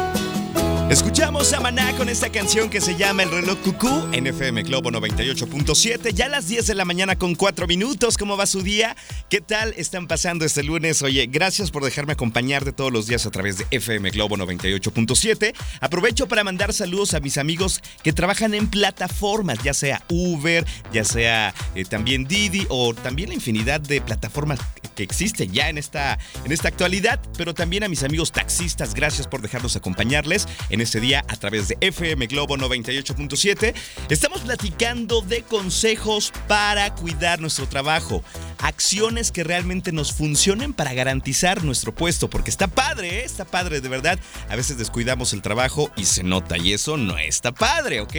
Escuchamos 0.91 1.51
a 1.55 1.61
Maná 1.61 1.97
con 1.97 2.11
esta 2.11 2.31
canción 2.31 2.69
que 2.69 2.79
se 2.79 2.95
llama 2.95 3.23
El 3.23 3.31
reloj 3.31 3.59
cucú 3.61 4.07
en 4.13 4.27
FM 4.27 4.65
Globo 4.65 4.91
98.7. 4.91 6.13
Ya 6.13 6.27
a 6.27 6.29
las 6.29 6.47
10 6.47 6.67
de 6.67 6.75
la 6.75 6.85
mañana 6.85 7.17
con 7.17 7.35
4 7.35 7.67
minutos. 7.67 8.19
¿Cómo 8.19 8.37
va 8.37 8.45
su 8.45 8.61
día? 8.61 8.95
¿Qué 9.31 9.41
tal 9.41 9.73
están 9.79 10.07
pasando 10.07 10.45
este 10.45 10.63
lunes? 10.63 11.01
Oye, 11.01 11.27
gracias 11.27 11.71
por 11.71 11.85
dejarme 11.85 12.13
acompañarte 12.13 12.73
todos 12.73 12.93
los 12.93 13.07
días 13.07 13.25
a 13.25 13.31
través 13.31 13.57
de 13.57 13.67
FM 13.71 14.11
Globo 14.11 14.37
98.7. 14.37 15.55
Aprovecho 15.81 16.29
para 16.29 16.45
mandar 16.45 16.75
saludos 16.75 17.15
a 17.15 17.21
mis 17.21 17.39
amigos 17.39 17.81
que 18.03 18.13
trabajan 18.13 18.53
en 18.53 18.69
plataformas, 18.69 19.63
ya 19.63 19.73
sea 19.73 20.05
Uber, 20.11 20.67
ya 20.93 21.05
sea 21.05 21.55
eh, 21.75 21.87
también 21.87 22.25
Didi 22.27 22.67
o 22.69 22.93
también 22.95 23.31
la 23.31 23.35
infinidad 23.35 23.81
de 23.81 24.03
plataformas 24.03 24.61
que 24.95 25.03
existen 25.03 25.53
ya 25.53 25.69
en 25.69 25.79
esta, 25.79 26.19
en 26.45 26.53
esta 26.53 26.69
actualidad. 26.69 27.21
Pero 27.37 27.55
también 27.55 27.85
a 27.85 27.89
mis 27.89 28.03
amigos 28.03 28.33
taxistas, 28.33 28.95
gracias 28.95 29.27
por 29.27 29.41
dejarnos 29.41 29.77
acompañarles 29.77 30.47
en 30.75 30.81
este 30.81 31.01
día 31.01 31.25
a 31.29 31.37
través 31.37 31.69
de 31.69 31.79
FM 31.81 32.27
Globo 32.27 32.57
98.7. 32.57 33.75
Estamos 34.09 34.41
platicando 34.41 35.21
de 35.21 35.43
consejos 35.43 36.33
para 36.49 36.93
cuidar 36.95 37.41
nuestro 37.41 37.69
trabajo, 37.69 38.23
acciones 38.59 39.31
que 39.31 39.45
realmente 39.45 39.93
nos 39.93 40.13
funcionen 40.13 40.73
para 40.73 40.93
garantizar 40.93 41.63
nuestro 41.63 41.95
puesto, 41.95 42.29
porque 42.29 42.51
está 42.51 42.67
padre, 42.67 43.21
¿eh? 43.21 43.25
está 43.25 43.45
padre 43.45 43.81
de 43.81 43.89
verdad. 43.89 44.19
A 44.49 44.57
veces 44.57 44.77
descuidamos 44.77 45.33
el 45.33 45.43
trabajo 45.43 45.93
y 45.97 46.07
se 46.07 46.25
nota 46.25 46.59
y 46.59 46.73
eso 46.73 46.97
no 46.97 47.19
está 47.19 47.53
padre, 47.53 48.01
¿ok? 48.01 48.15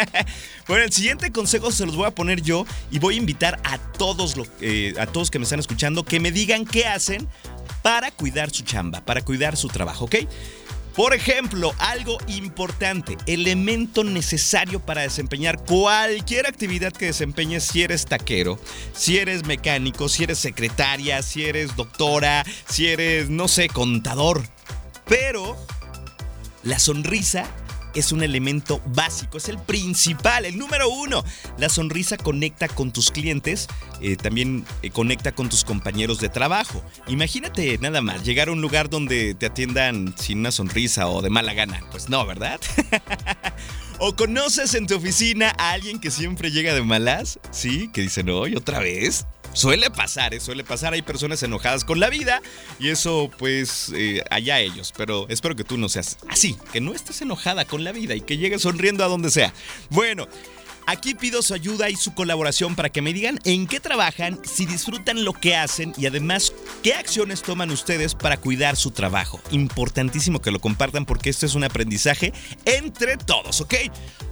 bueno, 0.66 0.84
el 0.84 0.92
siguiente 0.92 1.32
consejo 1.32 1.70
se 1.70 1.84
los 1.84 1.96
voy 1.96 2.06
a 2.06 2.12
poner 2.12 2.40
yo 2.40 2.64
y 2.90 2.98
voy 2.98 3.16
a 3.16 3.18
invitar 3.18 3.60
a 3.62 3.76
todos, 3.76 4.34
eh, 4.62 4.94
a 4.98 5.06
todos 5.06 5.30
que 5.30 5.38
me 5.38 5.44
están 5.44 5.60
escuchando 5.60 6.02
que 6.04 6.18
me 6.18 6.32
digan 6.32 6.64
qué 6.64 6.86
hacen 6.86 7.28
para 7.82 8.10
cuidar 8.10 8.50
su 8.50 8.62
chamba, 8.62 9.04
para 9.04 9.20
cuidar 9.22 9.58
su 9.58 9.68
trabajo, 9.68 10.06
¿ok? 10.06 10.16
Por 10.94 11.12
ejemplo, 11.12 11.74
algo 11.78 12.18
importante, 12.28 13.16
elemento 13.26 14.04
necesario 14.04 14.78
para 14.78 15.02
desempeñar 15.02 15.64
cualquier 15.64 16.46
actividad 16.46 16.92
que 16.92 17.06
desempeñes 17.06 17.64
si 17.64 17.82
eres 17.82 18.04
taquero, 18.04 18.60
si 18.92 19.18
eres 19.18 19.44
mecánico, 19.44 20.08
si 20.08 20.22
eres 20.22 20.38
secretaria, 20.38 21.20
si 21.22 21.44
eres 21.46 21.74
doctora, 21.74 22.44
si 22.68 22.86
eres, 22.86 23.28
no 23.28 23.48
sé, 23.48 23.68
contador. 23.68 24.46
Pero 25.06 25.56
la 26.62 26.78
sonrisa 26.78 27.44
es 27.94 28.12
un 28.12 28.22
elemento 28.22 28.80
básico, 28.86 29.38
es 29.38 29.48
el 29.48 29.58
principal, 29.58 30.44
el 30.44 30.58
número 30.58 30.88
uno. 30.88 31.24
La 31.58 31.68
sonrisa 31.68 32.16
conecta 32.16 32.68
con 32.68 32.92
tus 32.92 33.10
clientes, 33.10 33.68
eh, 34.00 34.16
también 34.16 34.64
eh, 34.82 34.90
conecta 34.90 35.32
con 35.32 35.48
tus 35.48 35.64
compañeros 35.64 36.20
de 36.20 36.28
trabajo. 36.28 36.82
Imagínate 37.06 37.78
nada 37.78 38.00
más, 38.00 38.24
llegar 38.24 38.48
a 38.48 38.52
un 38.52 38.60
lugar 38.60 38.90
donde 38.90 39.34
te 39.34 39.46
atiendan 39.46 40.14
sin 40.18 40.38
una 40.40 40.50
sonrisa 40.50 41.08
o 41.08 41.22
de 41.22 41.30
mala 41.30 41.54
gana. 41.54 41.80
Pues 41.90 42.08
no, 42.08 42.24
¿verdad? 42.26 42.60
¿O 43.98 44.16
conoces 44.16 44.74
en 44.74 44.86
tu 44.86 44.96
oficina 44.96 45.54
a 45.56 45.72
alguien 45.72 46.00
que 46.00 46.10
siempre 46.10 46.50
llega 46.50 46.74
de 46.74 46.82
malas? 46.82 47.38
Sí, 47.50 47.90
que 47.92 48.02
dice, 48.02 48.24
no, 48.24 48.46
¿y 48.46 48.56
otra 48.56 48.80
vez? 48.80 49.26
Suele 49.54 49.90
pasar, 49.90 50.34
¿eh? 50.34 50.40
suele 50.40 50.64
pasar. 50.64 50.92
Hay 50.92 51.02
personas 51.02 51.42
enojadas 51.42 51.84
con 51.84 52.00
la 52.00 52.10
vida 52.10 52.42
y 52.78 52.90
eso, 52.90 53.30
pues, 53.38 53.92
eh, 53.94 54.22
allá 54.30 54.60
ellos. 54.60 54.92
Pero 54.96 55.26
espero 55.28 55.56
que 55.56 55.64
tú 55.64 55.78
no 55.78 55.88
seas 55.88 56.18
así, 56.28 56.56
que 56.72 56.80
no 56.80 56.92
estés 56.92 57.22
enojada 57.22 57.64
con 57.64 57.84
la 57.84 57.92
vida 57.92 58.14
y 58.14 58.20
que 58.20 58.36
llegues 58.36 58.62
sonriendo 58.62 59.04
a 59.04 59.08
donde 59.08 59.30
sea. 59.30 59.54
Bueno. 59.90 60.28
Aquí 60.86 61.14
pido 61.14 61.40
su 61.40 61.54
ayuda 61.54 61.88
y 61.88 61.96
su 61.96 62.12
colaboración 62.12 62.76
para 62.76 62.90
que 62.90 63.00
me 63.00 63.14
digan 63.14 63.38
en 63.44 63.66
qué 63.66 63.80
trabajan, 63.80 64.38
si 64.44 64.66
disfrutan 64.66 65.24
lo 65.24 65.32
que 65.32 65.56
hacen 65.56 65.94
y 65.96 66.06
además 66.06 66.52
qué 66.82 66.92
acciones 66.92 67.42
toman 67.42 67.70
ustedes 67.70 68.14
para 68.14 68.36
cuidar 68.36 68.76
su 68.76 68.90
trabajo. 68.90 69.40
Importantísimo 69.50 70.42
que 70.42 70.50
lo 70.50 70.60
compartan 70.60 71.06
porque 71.06 71.30
esto 71.30 71.46
es 71.46 71.54
un 71.54 71.64
aprendizaje 71.64 72.34
entre 72.66 73.16
todos, 73.16 73.62
¿ok? 73.62 73.74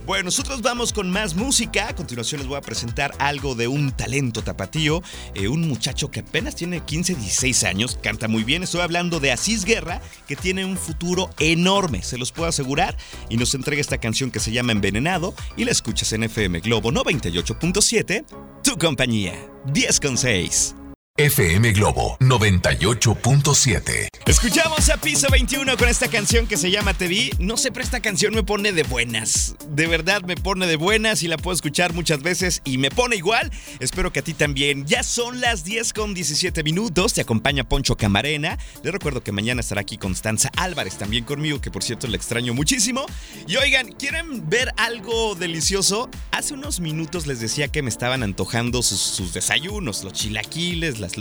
Bueno, 0.05 0.25
nosotros 0.25 0.63
vamos 0.63 0.93
con 0.93 1.11
más 1.11 1.37
música. 1.37 1.89
A 1.89 1.95
continuación 1.95 2.41
les 2.41 2.49
voy 2.49 2.59
a 2.59 2.61
presentar 2.61 3.15
algo 3.19 3.55
de 3.55 3.69
un 3.69 3.93
talento 3.93 4.43
tapatío, 4.43 5.01
eh, 5.35 5.49
un 5.49 5.69
muchacho 5.69 6.11
que 6.11 6.21
apenas 6.21 6.57
tiene 6.57 6.81
15, 6.81 7.15
16 7.15 7.65
años, 7.65 7.99
canta 8.03 8.29
muy 8.29 8.43
bien. 8.43 8.63
Estoy 8.63 8.81
hablando 8.81 9.21
de 9.21 9.31
Asís 9.31 9.65
Guerra, 9.65 10.03
que 10.27 10.35
tiene 10.37 10.65
un 10.65 10.77
futuro 10.77 11.31
enorme, 11.39 12.03
se 12.03 12.19
los 12.19 12.33
puedo 12.33 12.49
asegurar, 12.49 12.97
y 13.31 13.37
nos 13.37 13.55
entrega 13.55 13.81
esta 13.81 13.99
canción 13.99 14.33
que 14.33 14.41
se 14.41 14.51
llama 14.51 14.73
Envenenado 14.73 15.35
y 15.57 15.65
la 15.65 15.71
escuchas 15.71 16.13
en 16.13 16.25
FM 16.25 16.42
FM 16.43 16.59
Globo 16.59 16.91
98.7, 16.91 18.25
tu 18.65 18.77
compañía 18.77 19.33
10 19.67 20.01
con 20.01 20.19
6. 20.19 20.82
FM 21.19 21.73
Globo 21.73 22.17
98.7. 22.21 24.09
Escuchamos 24.25 24.89
a 24.89 24.97
Piso 24.97 25.27
21 25.31 25.77
con 25.77 25.91
esta 25.91 26.09
canción 26.09 26.47
que 26.47 26.57
se 26.57 26.71
llama 26.71 26.95
Te 26.95 27.07
vi. 27.07 27.29
No 27.39 27.59
sé, 27.59 27.71
pero 27.71 27.85
esta 27.85 28.01
canción 28.01 28.33
me 28.33 28.43
pone 28.43 28.73
de 28.73 28.83
buenas. 28.83 29.55
De 29.69 29.87
verdad 29.87 30.23
me 30.23 30.37
pone 30.37 30.67
de 30.67 30.77
buenas 30.77 31.23
y 31.23 31.29
la 31.29 31.37
puedo 31.37 31.55
escuchar 31.55 31.93
muchas 31.93 32.23
veces 32.23 32.63
y 32.65 32.79
me 32.79 32.91
pone 32.91 33.17
igual. 33.17 33.53
Espero 33.79 34.11
que 34.11 34.21
a 34.21 34.25
ti 34.25 34.33
también. 34.33 34.87
Ya 34.87 35.03
son 35.03 35.43
las 35.43 35.65
10 35.65 35.93
con 35.93 36.15
17 36.15 36.63
minutos. 36.63 37.13
Te 37.13 37.21
acompaña 37.21 37.65
Poncho 37.65 37.95
Camarena. 37.95 38.57
Les 38.83 38.91
recuerdo 38.91 39.23
que 39.23 39.33
mañana 39.33 39.61
estará 39.61 39.83
aquí 39.83 39.99
Constanza 39.99 40.51
Álvarez 40.57 40.97
también 40.97 41.25
conmigo, 41.25 41.61
que 41.61 41.71
por 41.71 41.83
cierto 41.83 42.07
le 42.07 42.17
extraño 42.17 42.55
muchísimo. 42.55 43.05
Y 43.47 43.57
oigan, 43.57 43.93
¿quieren 43.93 44.49
ver 44.49 44.73
algo 44.79 45.35
delicioso? 45.35 46.09
Hace 46.31 46.55
unos 46.55 46.81
minutos 46.81 47.27
les 47.27 47.39
decía 47.39 47.69
que 47.69 47.83
me 47.83 47.91
estaban 47.91 48.23
antojando 48.23 48.83
sus, 48.83 49.01
sus 49.01 49.35
desayunos, 49.35 50.05
los 50.05 50.15
chilaquiles, 50.15 51.02
las 51.03 51.13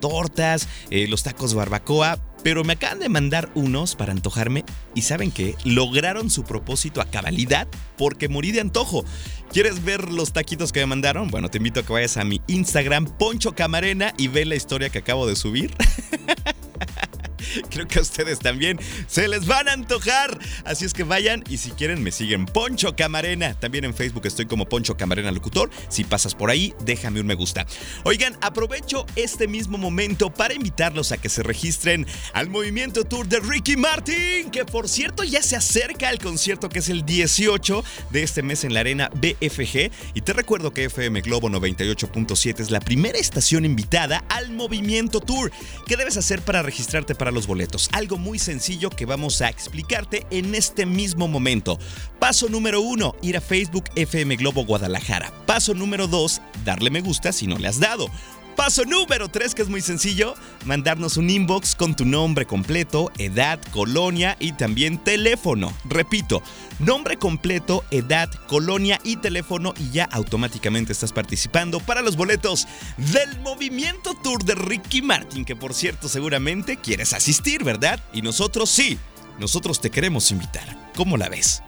tortas, 0.00 0.68
eh, 0.90 1.08
los 1.08 1.24
tacos 1.24 1.54
barbacoa, 1.54 2.18
pero 2.42 2.64
me 2.64 2.74
acaban 2.74 3.00
de 3.00 3.08
mandar 3.08 3.50
unos 3.54 3.96
para 3.96 4.12
antojarme 4.12 4.64
y 4.94 5.02
saben 5.02 5.30
que 5.30 5.56
lograron 5.64 6.30
su 6.30 6.44
propósito 6.44 7.00
a 7.00 7.06
cabalidad 7.06 7.66
porque 7.98 8.28
morí 8.28 8.52
de 8.52 8.60
antojo. 8.60 9.04
¿Quieres 9.52 9.84
ver 9.84 10.10
los 10.12 10.32
taquitos 10.32 10.72
que 10.72 10.80
me 10.80 10.86
mandaron? 10.86 11.28
Bueno, 11.28 11.48
te 11.48 11.58
invito 11.58 11.80
a 11.80 11.82
que 11.82 11.92
vayas 11.92 12.16
a 12.16 12.24
mi 12.24 12.40
Instagram, 12.46 13.06
Poncho 13.18 13.54
Camarena, 13.54 14.14
y 14.16 14.28
ve 14.28 14.44
la 14.44 14.54
historia 14.54 14.90
que 14.90 14.98
acabo 14.98 15.26
de 15.26 15.34
subir. 15.34 15.74
Creo 17.70 17.86
que 17.86 17.98
a 17.98 18.02
ustedes 18.02 18.38
también 18.38 18.78
se 19.06 19.28
les 19.28 19.46
van 19.46 19.68
a 19.68 19.72
antojar. 19.72 20.38
Así 20.64 20.84
es 20.84 20.92
que 20.92 21.04
vayan 21.04 21.44
y 21.48 21.58
si 21.58 21.70
quieren 21.70 22.02
me 22.02 22.12
siguen 22.12 22.46
Poncho 22.46 22.96
Camarena. 22.96 23.54
También 23.54 23.84
en 23.84 23.94
Facebook 23.94 24.26
estoy 24.26 24.46
como 24.46 24.66
Poncho 24.66 24.96
Camarena 24.96 25.30
Locutor. 25.30 25.70
Si 25.88 26.04
pasas 26.04 26.34
por 26.34 26.50
ahí, 26.50 26.74
déjame 26.84 27.20
un 27.20 27.26
me 27.26 27.34
gusta. 27.34 27.66
Oigan, 28.04 28.36
aprovecho 28.40 29.06
este 29.16 29.46
mismo 29.46 29.78
momento 29.78 30.30
para 30.30 30.54
invitarlos 30.54 31.12
a 31.12 31.18
que 31.18 31.28
se 31.28 31.42
registren 31.42 32.06
al 32.32 32.48
movimiento 32.48 33.04
tour 33.04 33.28
de 33.28 33.40
Ricky 33.40 33.76
Martin, 33.76 34.50
que 34.50 34.64
por 34.64 34.88
cierto 34.88 35.22
ya 35.22 35.42
se 35.42 35.56
acerca 35.56 36.08
al 36.08 36.18
concierto 36.18 36.68
que 36.68 36.80
es 36.80 36.88
el 36.88 37.04
18 37.04 37.84
de 38.10 38.22
este 38.22 38.42
mes 38.42 38.64
en 38.64 38.74
la 38.74 38.80
arena 38.80 39.10
BFG. 39.14 39.90
Y 40.14 40.20
te 40.22 40.32
recuerdo 40.32 40.72
que 40.72 40.84
FM 40.84 41.20
Globo 41.20 41.48
98.7 41.48 42.60
es 42.60 42.70
la 42.70 42.80
primera 42.80 43.18
estación 43.18 43.64
invitada 43.64 44.24
al 44.28 44.50
movimiento 44.50 45.20
tour. 45.20 45.52
¿Qué 45.86 45.96
debes 45.96 46.16
hacer 46.16 46.42
para 46.42 46.62
registrarte 46.62 47.14
para 47.14 47.29
los 47.32 47.46
boletos? 47.46 47.88
Algo 47.92 48.18
muy 48.18 48.38
sencillo 48.38 48.90
que 48.90 49.06
vamos 49.06 49.40
a 49.42 49.48
explicarte 49.48 50.26
en 50.30 50.54
este 50.54 50.86
mismo 50.86 51.28
momento. 51.28 51.78
Paso 52.18 52.48
número 52.48 52.80
uno, 52.80 53.14
ir 53.22 53.36
a 53.36 53.40
Facebook 53.40 53.84
FM 53.96 54.36
Globo 54.36 54.64
Guadalajara. 54.64 55.32
Paso 55.46 55.74
número 55.74 56.06
dos, 56.06 56.40
darle 56.64 56.90
me 56.90 57.00
gusta 57.00 57.32
si 57.32 57.46
no 57.46 57.58
le 57.58 57.68
has 57.68 57.80
dado. 57.80 58.08
Paso 58.56 58.84
número 58.84 59.28
3, 59.28 59.54
que 59.54 59.62
es 59.62 59.68
muy 59.68 59.80
sencillo, 59.80 60.34
mandarnos 60.66 61.16
un 61.16 61.30
inbox 61.30 61.74
con 61.74 61.96
tu 61.96 62.04
nombre 62.04 62.46
completo, 62.46 63.10
edad, 63.18 63.58
colonia 63.70 64.36
y 64.38 64.52
también 64.52 64.98
teléfono. 64.98 65.72
Repito, 65.84 66.42
nombre 66.78 67.16
completo, 67.16 67.84
edad, 67.90 68.30
colonia 68.48 69.00
y 69.02 69.16
teléfono 69.16 69.72
y 69.78 69.90
ya 69.90 70.04
automáticamente 70.04 70.92
estás 70.92 71.12
participando 71.12 71.80
para 71.80 72.02
los 72.02 72.16
boletos 72.16 72.66
del 72.98 73.40
Movimiento 73.40 74.14
Tour 74.22 74.44
de 74.44 74.54
Ricky 74.54 75.00
Martin, 75.00 75.44
que 75.44 75.56
por 75.56 75.72
cierto 75.72 76.08
seguramente 76.08 76.76
quieres 76.76 77.12
asistir, 77.12 77.64
¿verdad? 77.64 78.00
Y 78.12 78.20
nosotros 78.20 78.68
sí, 78.68 78.98
nosotros 79.40 79.80
te 79.80 79.90
queremos 79.90 80.30
invitar. 80.30 80.76
¿Cómo 80.94 81.16
la 81.16 81.28
ves? 81.28 81.62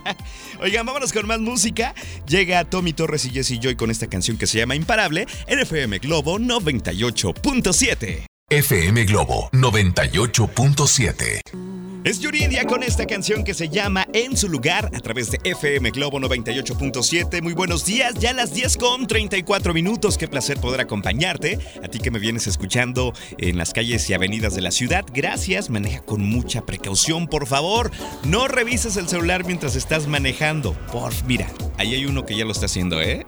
Oigan, 0.60 0.86
vámonos 0.86 1.12
con 1.12 1.26
más 1.26 1.40
música. 1.40 1.94
Llega 2.26 2.64
Tommy 2.64 2.92
Torres 2.92 3.24
y 3.26 3.30
Jesse 3.30 3.58
Joy 3.60 3.76
con 3.76 3.90
esta 3.90 4.08
canción 4.08 4.36
que 4.36 4.46
se 4.46 4.58
llama 4.58 4.74
Imparable 4.74 5.26
en 5.46 5.60
FM 5.60 5.98
Globo 5.98 6.38
98.7. 6.38 8.26
FM 8.50 9.04
Globo 9.04 9.50
98.7. 9.52 11.71
Es 12.04 12.18
Yuridia 12.18 12.64
con 12.64 12.82
esta 12.82 13.06
canción 13.06 13.44
que 13.44 13.54
se 13.54 13.68
llama 13.68 14.08
En 14.12 14.36
su 14.36 14.48
lugar 14.48 14.90
a 14.92 14.98
través 14.98 15.30
de 15.30 15.38
FM 15.44 15.92
Globo 15.92 16.18
98.7. 16.18 17.40
Muy 17.40 17.52
buenos 17.52 17.84
días, 17.84 18.14
ya 18.18 18.30
a 18.30 18.32
las 18.32 18.52
10 18.52 18.76
con 18.76 19.06
34 19.06 19.72
minutos. 19.72 20.18
Qué 20.18 20.26
placer 20.26 20.58
poder 20.58 20.80
acompañarte. 20.80 21.60
A 21.80 21.86
ti 21.86 22.00
que 22.00 22.10
me 22.10 22.18
vienes 22.18 22.48
escuchando 22.48 23.12
en 23.38 23.56
las 23.56 23.72
calles 23.72 24.10
y 24.10 24.14
avenidas 24.14 24.56
de 24.56 24.62
la 24.62 24.72
ciudad. 24.72 25.04
Gracias, 25.14 25.70
maneja 25.70 26.00
con 26.00 26.22
mucha 26.22 26.66
precaución, 26.66 27.28
por 27.28 27.46
favor. 27.46 27.92
No 28.24 28.48
revises 28.48 28.96
el 28.96 29.08
celular 29.08 29.44
mientras 29.44 29.76
estás 29.76 30.08
manejando. 30.08 30.72
Por 30.90 31.12
mira, 31.26 31.46
ahí 31.76 31.94
hay 31.94 32.06
uno 32.06 32.26
que 32.26 32.36
ya 32.36 32.44
lo 32.44 32.50
está 32.50 32.66
haciendo, 32.66 33.00
¿eh? 33.00 33.24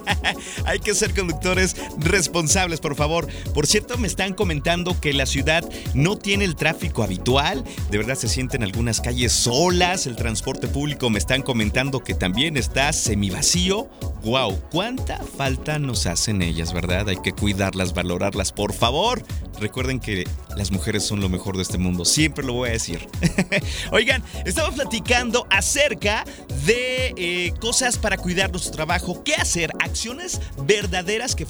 hay 0.66 0.80
que 0.80 0.94
ser 0.94 1.14
conductores 1.14 1.71
responsables, 2.04 2.80
por 2.80 2.94
favor. 2.94 3.26
Por 3.54 3.66
cierto, 3.66 3.98
me 3.98 4.06
están 4.06 4.34
comentando 4.34 5.00
que 5.00 5.12
la 5.12 5.26
ciudad 5.26 5.68
no 5.94 6.16
tiene 6.16 6.44
el 6.44 6.56
tráfico 6.56 7.02
habitual. 7.02 7.64
De 7.90 7.98
verdad 7.98 8.14
se 8.14 8.28
sienten 8.28 8.62
algunas 8.62 9.00
calles 9.00 9.32
solas. 9.32 10.06
El 10.06 10.16
transporte 10.16 10.68
público 10.68 11.10
me 11.10 11.18
están 11.18 11.42
comentando 11.42 12.00
que 12.00 12.14
también 12.14 12.56
está 12.56 12.92
semivacío. 12.92 13.88
¡Wow! 14.24 14.60
¿Cuánta 14.70 15.18
falta 15.18 15.78
nos 15.78 16.06
hacen 16.06 16.42
ellas, 16.42 16.72
verdad? 16.72 17.08
Hay 17.08 17.16
que 17.16 17.32
cuidarlas, 17.32 17.92
valorarlas, 17.92 18.52
por 18.52 18.72
favor. 18.72 19.24
Recuerden 19.58 20.00
que 20.00 20.24
las 20.56 20.70
mujeres 20.70 21.04
son 21.04 21.20
lo 21.20 21.28
mejor 21.28 21.56
de 21.56 21.62
este 21.62 21.78
mundo. 21.78 22.04
Siempre 22.04 22.44
lo 22.44 22.52
voy 22.54 22.68
a 22.70 22.72
decir. 22.72 23.08
Oigan, 23.92 24.22
estamos 24.44 24.74
platicando 24.74 25.46
acerca 25.50 26.24
de 26.66 27.14
eh, 27.16 27.52
cosas 27.60 27.98
para 27.98 28.16
cuidar 28.16 28.50
nuestro 28.50 28.72
trabajo. 28.72 29.22
¿Qué 29.24 29.34
hacer? 29.34 29.72
Acciones 29.80 30.40
verdaderas 30.66 31.34
que 31.34 31.46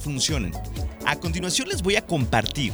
A 1.05 1.15
continuación 1.17 1.67
les 1.69 1.81
voy 1.81 1.95
a 1.95 2.05
compartir 2.05 2.73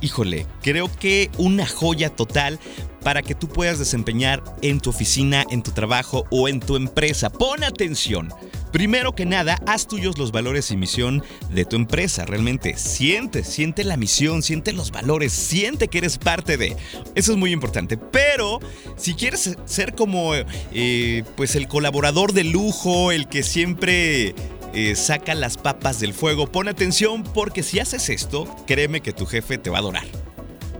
híjole, 0.00 0.46
creo 0.62 0.90
que 0.98 1.30
una 1.38 1.66
joya 1.66 2.10
total 2.10 2.58
para 3.02 3.22
que 3.22 3.34
tú 3.34 3.48
puedas 3.48 3.78
desempeñar 3.78 4.42
en 4.62 4.80
tu 4.80 4.90
oficina, 4.90 5.44
en 5.50 5.62
tu 5.62 5.70
trabajo 5.70 6.24
o 6.30 6.48
en 6.48 6.60
tu 6.60 6.76
empresa. 6.76 7.30
Pon 7.30 7.62
atención. 7.62 8.32
Primero 8.72 9.14
que 9.14 9.24
nada, 9.24 9.62
haz 9.66 9.86
tuyos 9.86 10.18
los 10.18 10.32
valores 10.32 10.70
y 10.70 10.76
misión 10.76 11.22
de 11.50 11.64
tu 11.64 11.76
empresa. 11.76 12.26
Realmente 12.26 12.76
siente, 12.76 13.44
siente 13.44 13.84
la 13.84 13.96
misión, 13.96 14.42
siente 14.42 14.72
los 14.72 14.90
valores, 14.90 15.32
siente 15.32 15.88
que 15.88 15.98
eres 15.98 16.18
parte 16.18 16.56
de. 16.56 16.76
Eso 17.14 17.32
es 17.32 17.38
muy 17.38 17.52
importante. 17.52 17.96
Pero 17.96 18.58
si 18.96 19.14
quieres 19.14 19.56
ser 19.64 19.94
como 19.94 20.32
eh, 20.34 21.24
pues 21.36 21.54
el 21.54 21.68
colaborador 21.68 22.32
de 22.32 22.44
lujo, 22.44 23.12
el 23.12 23.28
que 23.28 23.44
siempre 23.44 24.34
eh, 24.76 24.94
saca 24.94 25.34
las 25.34 25.56
papas 25.56 26.00
del 26.00 26.12
fuego, 26.12 26.46
pon 26.46 26.68
atención 26.68 27.22
porque 27.22 27.62
si 27.62 27.80
haces 27.80 28.10
esto, 28.10 28.46
créeme 28.66 29.00
que 29.00 29.12
tu 29.12 29.24
jefe 29.24 29.56
te 29.56 29.70
va 29.70 29.78
a 29.78 29.80
adorar. 29.80 30.04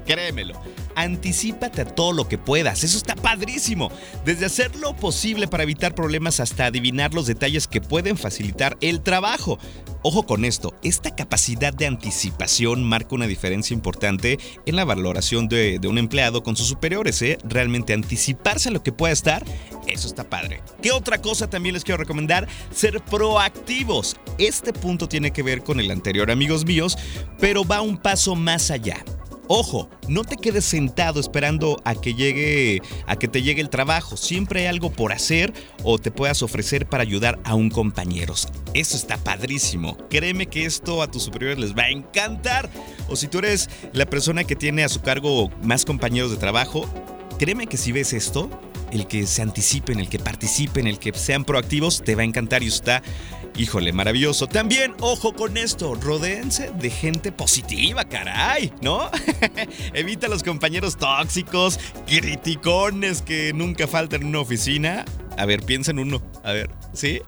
Créemelo 0.07 0.61
anticípate 0.97 1.83
a 1.83 1.85
todo 1.85 2.13
lo 2.13 2.27
que 2.27 2.39
puedas. 2.39 2.83
Eso 2.83 2.99
está 2.99 3.15
padrísimo. 3.15 3.93
Desde 4.25 4.47
hacer 4.47 4.75
lo 4.77 4.97
posible 4.97 5.47
para 5.47 5.63
evitar 5.63 5.95
problemas 5.95 6.41
hasta 6.41 6.67
adivinar 6.67 7.15
los 7.15 7.27
detalles 7.27 7.69
que 7.69 7.81
pueden 7.81 8.17
facilitar 8.17 8.77
el 8.81 9.03
trabajo. 9.03 9.59
Ojo 10.03 10.25
con 10.25 10.45
esto, 10.45 10.75
esta 10.83 11.15
capacidad 11.15 11.73
de 11.73 11.87
anticipación 11.87 12.85
marca 12.85 13.15
una 13.15 13.27
diferencia 13.27 13.75
importante 13.75 14.39
en 14.65 14.77
la 14.77 14.85
valoración 14.85 15.49
de, 15.49 15.81
un 15.87 15.99
empleado 15.99 16.43
con 16.43 16.57
sus 16.57 16.69
superiores. 16.69 17.21
¿eh? 17.23 17.39
Realmente 17.45 17.93
anticiparse 17.93 18.69
a 18.69 18.73
lo 18.73 18.83
que 18.83 18.93
pueda 18.93 19.13
estar, 19.13 19.45
eso 19.87 20.07
está 20.09 20.25
padre. 20.25 20.63
¿Qué 20.81 20.93
otra 20.93 21.21
cosa 21.21 21.51
también 21.51 21.75
les 21.75 21.85
quiero 21.85 21.99
recomendar? 21.99 22.49
Ser 22.73 23.03
proactivos. 23.03 24.17
Este 24.39 24.73
punto 24.73 25.09
tiene 25.09 25.33
que 25.33 25.43
ver 25.43 25.63
con 25.63 25.81
el 25.81 25.91
anterior, 25.91 26.31
amigos 26.31 26.65
míos, 26.65 26.97
pero 27.41 27.65
va 27.65 27.81
un 27.81 27.97
paso 27.97 28.35
más 28.35 28.71
allá. 28.71 29.05
Ojo, 29.49 29.89
no 30.09 30.25
te 30.25 30.37
quedes 30.37 30.65
sentado 30.65 31.21
esperando 31.21 31.81
a 31.85 31.95
que 31.95 32.15
llegue 32.15 32.83
a 33.07 33.17
que 33.17 33.29
te 33.29 33.43
llegue 33.43 33.61
el 33.61 33.71
trabajo. 33.71 34.17
Siempre 34.17 34.63
hay 34.63 34.67
algo 34.67 34.91
por 34.91 35.13
hacer 35.13 35.53
o 35.85 35.99
te 35.99 36.11
puedas 36.11 36.43
ofrecer 36.43 36.87
para 36.87 37.03
ayudar 37.03 37.39
a 37.45 37.55
un 37.55 37.71
compañero. 37.71 38.35
Eso 38.75 38.97
está 38.97 39.17
padrísimo. 39.19 39.97
Créeme 40.11 40.47
que 40.47 40.65
esto 40.65 41.01
a 41.01 41.11
tus 41.11 41.23
superiores 41.23 41.59
les 41.59 41.77
va 41.77 41.85
a 41.85 41.91
encantar. 41.91 42.69
O 43.09 43.15
si 43.15 43.29
tú 43.29 43.39
eres 43.39 43.71
la 43.93 44.07
persona 44.07 44.43
que 44.43 44.57
tiene 44.57 44.83
a 44.83 44.89
su 44.89 45.01
cargo 45.01 45.51
más 45.63 45.85
compañeros 45.85 46.33
de 46.33 46.39
trabajo, 46.39 46.85
créeme 47.39 47.69
que 47.69 47.77
si 47.77 47.93
ves 47.93 48.13
esto, 48.15 48.51
el 48.91 49.07
que 49.07 49.27
se 49.27 49.43
anticipen, 49.43 50.01
el 50.01 50.09
que 50.09 50.19
participen, 50.19 50.87
el 50.87 50.99
que 50.99 51.13
sean 51.13 51.45
proactivos, 51.45 52.03
te 52.03 52.17
va 52.17 52.23
a 52.23 52.25
encantar 52.25 52.63
y 52.63 52.67
está 52.67 53.03
Híjole, 53.59 53.93
maravilloso. 53.95 54.47
También, 54.47 54.95
ojo 55.01 55.33
con 55.33 55.57
esto, 55.57 55.95
rodéense 55.95 56.73
de 56.79 56.91
gente 56.91 57.33
positiva, 57.33 58.05
caray, 58.05 58.71
¿no? 58.83 59.11
Evita 59.95 60.29
los 60.29 60.43
compañeros 60.43 60.99
tóxicos, 60.99 61.81
criticones 62.07 63.23
que 63.23 63.55
nunca 63.55 63.87
faltan 63.87 64.23
en 64.23 64.29
una 64.29 64.41
oficina. 64.41 65.07
A 65.39 65.47
ver, 65.47 65.63
piensa 65.63 65.91
en 65.93 66.01
uno. 66.01 66.23
A 66.45 66.53
ver, 66.53 66.69
¿sí? 66.93 67.23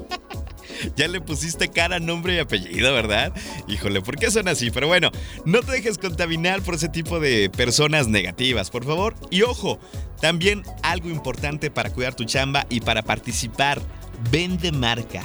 ya 0.96 1.08
le 1.08 1.22
pusiste 1.22 1.68
cara, 1.68 2.00
nombre 2.00 2.34
y 2.34 2.38
apellido, 2.38 2.92
¿verdad? 2.92 3.32
Híjole, 3.66 4.02
¿por 4.02 4.16
qué 4.16 4.30
son 4.30 4.46
así? 4.46 4.70
Pero 4.70 4.88
bueno, 4.88 5.10
no 5.46 5.60
te 5.60 5.72
dejes 5.72 5.96
contaminar 5.96 6.60
por 6.60 6.74
ese 6.74 6.90
tipo 6.90 7.18
de 7.18 7.48
personas 7.48 8.08
negativas, 8.08 8.70
por 8.70 8.84
favor. 8.84 9.14
Y 9.30 9.40
ojo, 9.40 9.80
también 10.20 10.64
algo 10.82 11.08
importante 11.08 11.70
para 11.70 11.90
cuidar 11.90 12.14
tu 12.14 12.24
chamba 12.24 12.66
y 12.68 12.80
para 12.80 13.00
participar 13.00 13.80
vende 14.30 14.72
marca. 14.72 15.22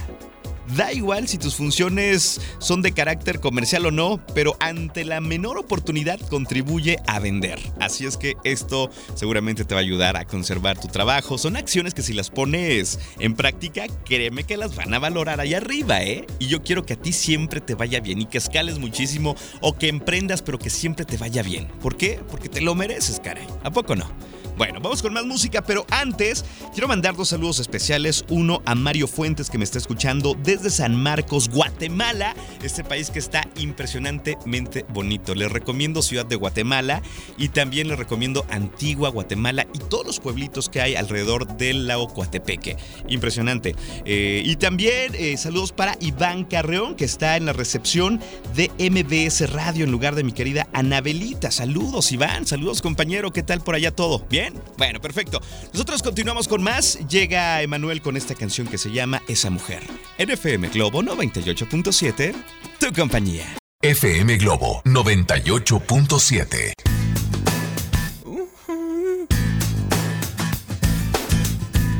Da 0.76 0.92
igual 0.92 1.28
si 1.28 1.38
tus 1.38 1.56
funciones 1.56 2.42
son 2.58 2.82
de 2.82 2.92
carácter 2.92 3.40
comercial 3.40 3.86
o 3.86 3.92
no, 3.92 4.20
pero 4.34 4.58
ante 4.60 5.06
la 5.06 5.22
menor 5.22 5.60
oportunidad 5.60 6.20
contribuye 6.20 6.98
a 7.06 7.20
vender. 7.20 7.60
Así 7.80 8.06
es 8.06 8.18
que 8.18 8.36
esto 8.44 8.90
seguramente 9.14 9.64
te 9.64 9.76
va 9.76 9.82
a 9.82 9.84
ayudar 9.84 10.18
a 10.18 10.26
conservar 10.26 10.80
tu 10.80 10.88
trabajo. 10.88 11.38
Son 11.38 11.56
acciones 11.56 11.94
que 11.94 12.02
si 12.02 12.14
las 12.14 12.32
pones 12.32 13.00
en 13.20 13.36
práctica, 13.36 13.86
créeme 14.06 14.44
que 14.44 14.58
las 14.58 14.76
van 14.76 14.94
a 14.94 15.00
valorar 15.00 15.40
ahí 15.40 15.54
arriba, 15.54 16.02
¿eh? 16.02 16.26
Y 16.40 16.48
yo 16.48 16.64
quiero 16.64 16.84
que 16.84 16.94
a 16.94 17.00
ti 17.00 17.14
siempre 17.14 17.62
te 17.62 17.76
vaya 17.76 18.00
bien 18.00 18.22
y 18.22 18.26
que 18.26 18.40
escales 18.40 18.80
muchísimo 18.80 19.36
o 19.62 19.78
que 19.78 19.88
emprendas 19.88 20.42
pero 20.42 20.58
que 20.58 20.72
siempre 20.72 21.06
te 21.06 21.18
vaya 21.18 21.44
bien. 21.44 21.68
¿Por 21.80 21.96
qué? 21.96 22.20
Porque 22.32 22.50
te 22.50 22.62
lo 22.62 22.74
mereces, 22.74 23.20
caray. 23.20 23.46
¿A 23.64 23.70
poco 23.70 23.96
no? 23.96 24.10
Bueno, 24.58 24.80
vamos 24.80 25.02
con 25.02 25.12
más 25.12 25.26
música, 25.26 25.62
pero 25.62 25.86
antes 25.90 26.46
quiero 26.72 26.88
mandar 26.88 27.14
dos 27.14 27.28
saludos 27.28 27.60
especiales. 27.60 28.24
Uno 28.30 28.62
a 28.66 28.74
Mario 28.74 29.06
Fuentes 29.06 29.50
que 29.50 29.58
me 29.58 29.66
está 29.66 29.80
escuchando 29.80 30.34
desde 30.34 30.70
San 30.70 30.96
Marcos, 30.96 31.50
Guatemala, 31.50 32.34
este 32.64 32.86
país 32.86 33.10
que 33.10 33.20
está 33.20 33.46
impresionantemente 33.58 34.86
bonito. 34.88 35.36
Les 35.36 35.52
recomiendo 35.52 36.02
Ciudad 36.02 36.26
de 36.26 36.38
Guatemala 36.38 37.02
y 37.38 37.50
también 37.50 37.90
les 37.90 38.00
recomiendo 38.00 38.46
Antigua 38.50 39.10
Guatemala 39.10 39.68
y 39.74 39.80
todos 39.80 40.06
los 40.06 40.20
pueblitos 40.22 40.70
que 40.70 40.80
hay 40.80 40.96
alrededor 40.96 41.58
del 41.58 41.86
lago 41.88 42.08
Coatepeque. 42.08 42.78
Impresionante. 43.10 43.76
Eh, 44.06 44.42
y 44.46 44.56
también 44.56 45.16
eh, 45.16 45.36
saludos 45.36 45.74
para 45.74 45.98
Iván 46.00 46.46
Carreón 46.46 46.96
que 46.96 47.04
está 47.04 47.36
en 47.36 47.46
la 47.46 47.52
recepción 47.52 48.22
de 48.56 48.72
MBS 48.80 49.52
Radio 49.52 49.84
en 49.84 49.92
lugar 49.92 50.16
de 50.16 50.24
mi 50.24 50.32
querida 50.32 50.70
Anabelita. 50.72 51.52
Saludos 51.52 52.14
Iván, 52.14 52.48
saludos 52.48 52.82
compañero, 52.82 53.32
¿qué 53.34 53.44
tal 53.44 53.60
por 53.60 53.76
allá 53.76 53.92
todo? 53.92 54.26
¿Bien? 54.30 54.45
Bueno, 54.78 55.00
perfecto. 55.00 55.42
Nosotros 55.74 56.04
continuamos 56.04 56.48
con 56.48 56.64
más. 56.64 57.00
Llega 57.08 57.62
Emanuel 57.62 58.02
con 58.02 58.18
esta 58.18 58.36
canción 58.36 58.68
que 58.68 58.78
se 58.78 58.92
llama 58.92 59.22
Esa 59.28 59.50
Mujer. 59.50 59.82
En 60.18 60.30
FM 60.30 60.70
Globo 60.70 61.02
98.7, 61.02 62.34
tu 62.80 62.94
compañía. 62.94 63.46
FM 63.82 64.38
Globo 64.38 64.82
98.7. 64.86 67.05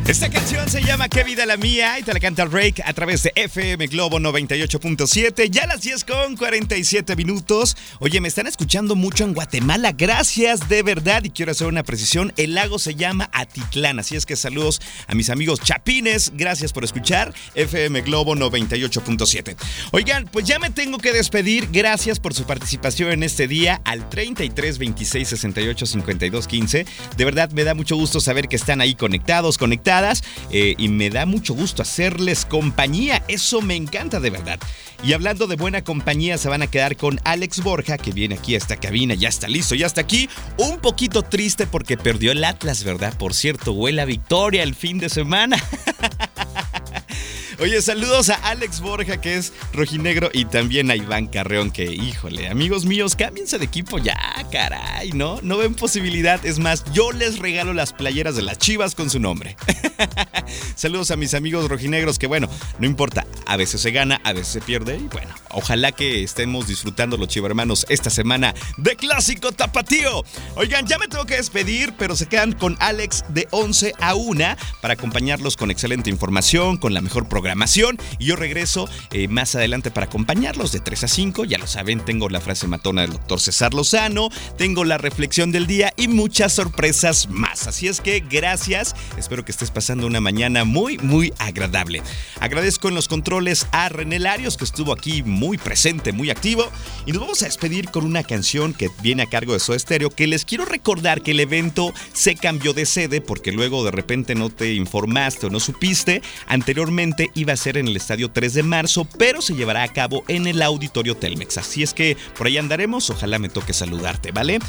Esta 0.08 0.30
canción 0.30 0.70
se 0.70 0.84
llama 0.84 1.10
Qué 1.10 1.24
vida 1.24 1.48
la 1.48 1.58
mía 1.58 1.98
y 1.98 2.04
te 2.04 2.14
la 2.14 2.20
canta 2.20 2.46
Rake 2.46 2.84
a 2.86 2.94
través 2.94 3.24
de 3.24 3.32
FM 3.34 3.88
Globo 3.88 4.20
98.7. 4.20 5.50
Ya 5.50 5.66
las 5.66 5.82
10 5.82 6.04
con 6.04 6.38
47 6.38 7.16
minutos. 7.16 7.76
Oye, 7.98 8.22
me 8.22 8.28
están 8.28 8.46
escuchando 8.46 8.96
mucho 8.96 9.24
en 9.24 9.34
Guatemala. 9.34 9.94
Gracias 9.94 10.70
de 10.70 10.84
verdad. 10.84 11.24
Y 11.24 11.32
quiero 11.32 11.54
hacer 11.54 11.66
una 11.66 11.82
precisión. 11.82 12.34
El 12.38 12.54
lago 12.54 12.78
se 12.78 12.94
llama 12.94 13.32
Atitlán. 13.34 13.98
Así 13.98 14.16
es 14.16 14.28
que 14.28 14.36
saludos 14.36 14.80
a 15.08 15.16
mis 15.16 15.32
amigos 15.32 15.60
chapines. 15.62 16.34
Gracias 16.36 16.72
por 16.72 16.84
escuchar 16.84 17.34
FM 17.56 18.02
Globo 18.02 18.36
98.7. 18.36 19.56
Oigan, 19.90 20.30
pues 20.32 20.46
ya 20.46 20.60
me 20.60 20.70
tengo 20.70 21.00
que 21.00 21.14
despedir. 21.14 21.70
Gracias 21.72 22.20
por 22.20 22.36
su 22.36 22.44
participación 22.44 23.12
en 23.12 23.24
este 23.24 23.48
día 23.48 23.82
al 23.84 24.08
33 24.08 24.78
26 24.78 25.30
68 25.30 25.86
52 25.88 26.48
15. 26.48 26.86
De 27.18 27.26
verdad 27.26 27.50
me 27.50 27.64
da 27.64 27.74
mucho 27.74 27.96
gusto 27.96 28.20
saber 28.20 28.48
que 28.48 28.56
están 28.56 28.82
ahí 28.82 28.94
conectados, 28.94 29.58
conectados 29.58 29.95
eh, 30.52 30.76
y 30.78 30.90
me 30.90 31.10
da 31.10 31.26
mucho 31.26 31.54
gusto 31.54 31.82
hacerles 31.82 32.46
compañía. 32.46 33.24
Eso 33.28 33.62
me 33.62 33.76
encanta 33.76 34.20
de 34.20 34.30
verdad. 34.30 34.60
Y 35.04 35.14
hablando 35.14 35.48
de 35.48 35.56
buena 35.56 35.84
compañía, 35.84 36.38
se 36.38 36.50
van 36.50 36.62
a 36.62 36.68
quedar 36.68 36.98
con 36.98 37.20
Alex 37.24 37.62
Borja, 37.62 37.98
que 37.98 38.12
viene 38.12 38.36
aquí 38.36 38.56
a 38.56 38.58
esta 38.58 38.78
cabina, 38.78 39.14
ya 39.14 39.30
está 39.30 39.48
listo, 39.48 39.76
ya 39.76 39.86
está 39.86 40.02
aquí. 40.02 40.30
Un 40.58 40.80
poquito 40.80 41.22
triste 41.22 41.68
porque 41.68 41.98
perdió 41.98 42.32
el 42.32 42.44
Atlas, 42.44 42.84
¿verdad? 42.84 43.16
Por 43.18 43.34
cierto, 43.34 43.74
huele 43.74 44.02
a 44.02 44.06
victoria 44.06 44.64
el 44.64 44.76
fin 44.76 44.98
de 44.98 45.10
semana. 45.10 45.58
Oye, 47.60 47.82
saludos 47.82 48.30
a 48.30 48.36
Alex 48.36 48.82
Borja, 48.82 49.22
que 49.22 49.38
es 49.38 49.54
rojinegro, 49.72 50.30
y 50.34 50.46
también 50.46 50.92
a 50.92 50.96
Iván 50.96 51.28
Carreón, 51.28 51.72
que, 51.72 51.86
híjole, 51.86 52.50
amigos 52.50 52.86
míos, 52.86 53.16
cámbiense 53.16 53.58
de 53.58 53.66
equipo 53.66 53.98
ya, 53.98 54.18
caray, 54.52 55.12
¿no? 55.14 55.40
No 55.42 55.58
ven 55.58 55.74
posibilidad. 55.74 56.46
Es 56.46 56.60
más, 56.60 56.84
yo 56.92 57.12
les 57.12 57.40
regalo 57.40 57.74
las 57.74 57.94
playeras 57.94 58.36
de 58.36 58.42
las 58.42 58.58
chivas 58.58 58.94
con 58.94 59.10
su 59.10 59.20
nombre. 59.20 59.56
saludos 60.76 61.12
a 61.12 61.16
mis 61.16 61.34
amigos 61.34 61.70
rojinegros, 61.70 62.20
que 62.20 62.28
bueno, 62.28 62.48
no 62.80 62.86
importa, 62.86 63.26
a 63.46 63.58
veces 63.58 63.82
se 63.82 63.92
gana, 63.92 64.22
a 64.24 64.34
veces 64.34 64.48
se 64.48 64.62
pierde, 64.62 64.98
y 64.98 65.08
bueno, 65.08 65.34
ojalá 65.52 65.92
que 65.92 66.24
estemos 66.24 66.68
disfrutando 66.68 67.18
los 67.18 67.28
chivermanos 67.28 67.86
esta 67.90 68.10
semana 68.10 68.54
de 68.78 68.96
Clásico 68.96 69.52
Tapatío. 69.52 70.24
Oigan, 70.56 70.88
ya 70.88 70.98
me 70.98 71.08
tengo 71.08 71.26
que 71.26 71.38
despedir, 71.38 71.94
pero 71.98 72.16
se 72.16 72.28
quedan 72.28 72.54
con 72.54 72.78
Alex 72.80 73.24
de 73.30 73.48
11 73.52 73.94
a 74.00 74.16
1 74.16 74.36
para 74.82 74.94
acompañarlos 74.94 75.58
con 75.58 75.72
excelente 75.72 76.10
información, 76.10 76.78
con 76.78 76.94
la 76.94 77.02
mejor 77.02 77.28
programación. 77.28 77.98
Y 78.20 78.26
yo 78.26 78.36
regreso 78.36 78.90
eh, 79.12 79.28
más 79.28 79.56
adelante 79.56 79.92
para 79.92 80.08
acompañarlos 80.08 80.72
de 80.72 80.80
3 80.80 81.04
a 81.04 81.08
5. 81.08 81.46
Ya 81.46 81.58
lo 81.58 81.68
saben, 81.68 82.04
tengo 82.04 82.30
la 82.30 82.42
frase 82.42 82.68
matona 82.68 83.02
del 83.02 83.14
doctor 83.14 83.40
César 83.40 83.74
Lozano, 83.74 84.30
tengo 84.58 84.84
la 84.84 84.98
reflexión 84.98 85.52
del 85.52 85.68
día 85.68 85.94
y 85.98 86.08
muchas 86.08 86.54
sorpresas 86.54 87.30
más. 87.30 87.68
Así 87.68 87.88
es 87.88 88.02
que 88.02 88.20
gracias. 88.20 88.96
Espero 89.18 89.46
que 89.46 89.52
estés 89.52 89.72
pasando 89.72 90.08
una 90.08 90.22
mañana 90.22 90.45
muy, 90.50 90.98
muy 91.00 91.34
agradable. 91.40 92.02
Agradezco 92.40 92.88
en 92.88 92.96
los 92.96 93.08
controles 93.08 93.68
a 93.72 93.90
René 93.90 94.20
Larios, 94.20 94.58
que 94.58 94.64
estuvo 94.64 94.94
aquí 94.94 95.24
muy 95.24 95.58
presente, 95.58 96.12
muy 96.12 96.30
activo. 96.30 96.70
Y 97.06 97.12
nos 97.12 97.22
vamos 97.22 97.42
a 97.42 97.46
despedir 97.46 97.90
con 97.90 98.06
una 98.06 98.24
canción 98.24 98.74
que 98.74 98.90
viene 99.02 99.24
a 99.24 99.28
cargo 99.28 99.54
de 99.54 99.60
su 99.60 99.74
estéreo, 99.74 100.10
que 100.10 100.28
les 100.28 100.46
quiero 100.46 100.66
recordar 100.66 101.22
que 101.22 101.32
el 101.32 101.40
evento 101.40 101.94
se 102.14 102.36
cambió 102.36 102.74
de 102.74 102.86
sede 102.86 103.22
porque 103.22 103.52
luego 103.52 103.84
de 103.84 103.92
repente 103.92 104.36
no 104.36 104.50
te 104.50 104.74
informaste 104.74 105.48
o 105.48 105.50
no 105.50 105.60
supiste. 105.60 106.22
Anteriormente 106.48 107.30
iba 107.34 107.54
a 107.54 107.58
ser 107.58 107.78
en 107.78 107.88
el 107.88 107.98
estadio 107.98 108.30
3 108.30 108.54
de 108.54 108.64
marzo, 108.64 109.08
pero 109.18 109.42
se 109.42 109.56
llevará 109.56 109.84
a 109.84 109.94
cabo 109.94 110.24
en 110.28 110.48
el 110.48 110.62
auditorio 110.62 111.16
Telmex. 111.16 111.58
Así 111.58 111.84
es 111.84 111.94
que 111.94 112.18
por 112.38 112.48
ahí 112.48 112.58
andaremos, 112.58 113.10
ojalá 113.10 113.40
me 113.40 113.50
toque 113.50 113.74
saludarte, 113.74 114.32
¿vale? 114.32 114.60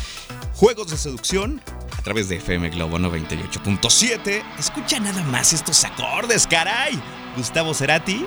Juegos 0.55 0.91
de 0.91 0.97
seducción 0.97 1.61
a 1.99 2.03
través 2.03 2.29
de 2.29 2.37
FM 2.37 2.71
Globo 2.71 2.99
98.7. 2.99 4.43
Escucha 4.59 5.01
nada 5.01 5.23
más 5.25 5.53
estos 5.53 5.85
acordes, 5.85 6.47
caray. 6.47 7.01
Gustavo 7.37 7.75
Cerati, 7.75 8.27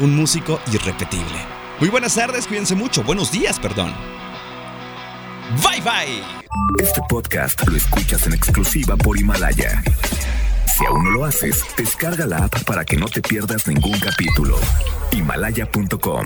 un 0.00 0.14
músico 0.14 0.60
irrepetible. 0.72 1.38
Muy 1.80 1.88
buenas 1.88 2.14
tardes, 2.14 2.46
cuídense 2.46 2.74
mucho. 2.74 3.02
Buenos 3.02 3.30
días, 3.30 3.58
perdón. 3.58 3.94
Bye 5.62 5.80
bye. 5.80 6.22
Este 6.78 7.00
podcast 7.08 7.66
lo 7.66 7.76
escuchas 7.76 8.26
en 8.26 8.34
exclusiva 8.34 8.96
por 8.96 9.18
Himalaya. 9.18 9.82
Si 10.66 10.84
aún 10.84 11.04
no 11.04 11.10
lo 11.10 11.24
haces, 11.24 11.64
descarga 11.76 12.26
la 12.26 12.44
app 12.44 12.64
para 12.64 12.84
que 12.84 12.96
no 12.96 13.06
te 13.06 13.22
pierdas 13.22 13.66
ningún 13.66 13.98
capítulo. 13.98 14.58
Himalaya.com 15.12 16.16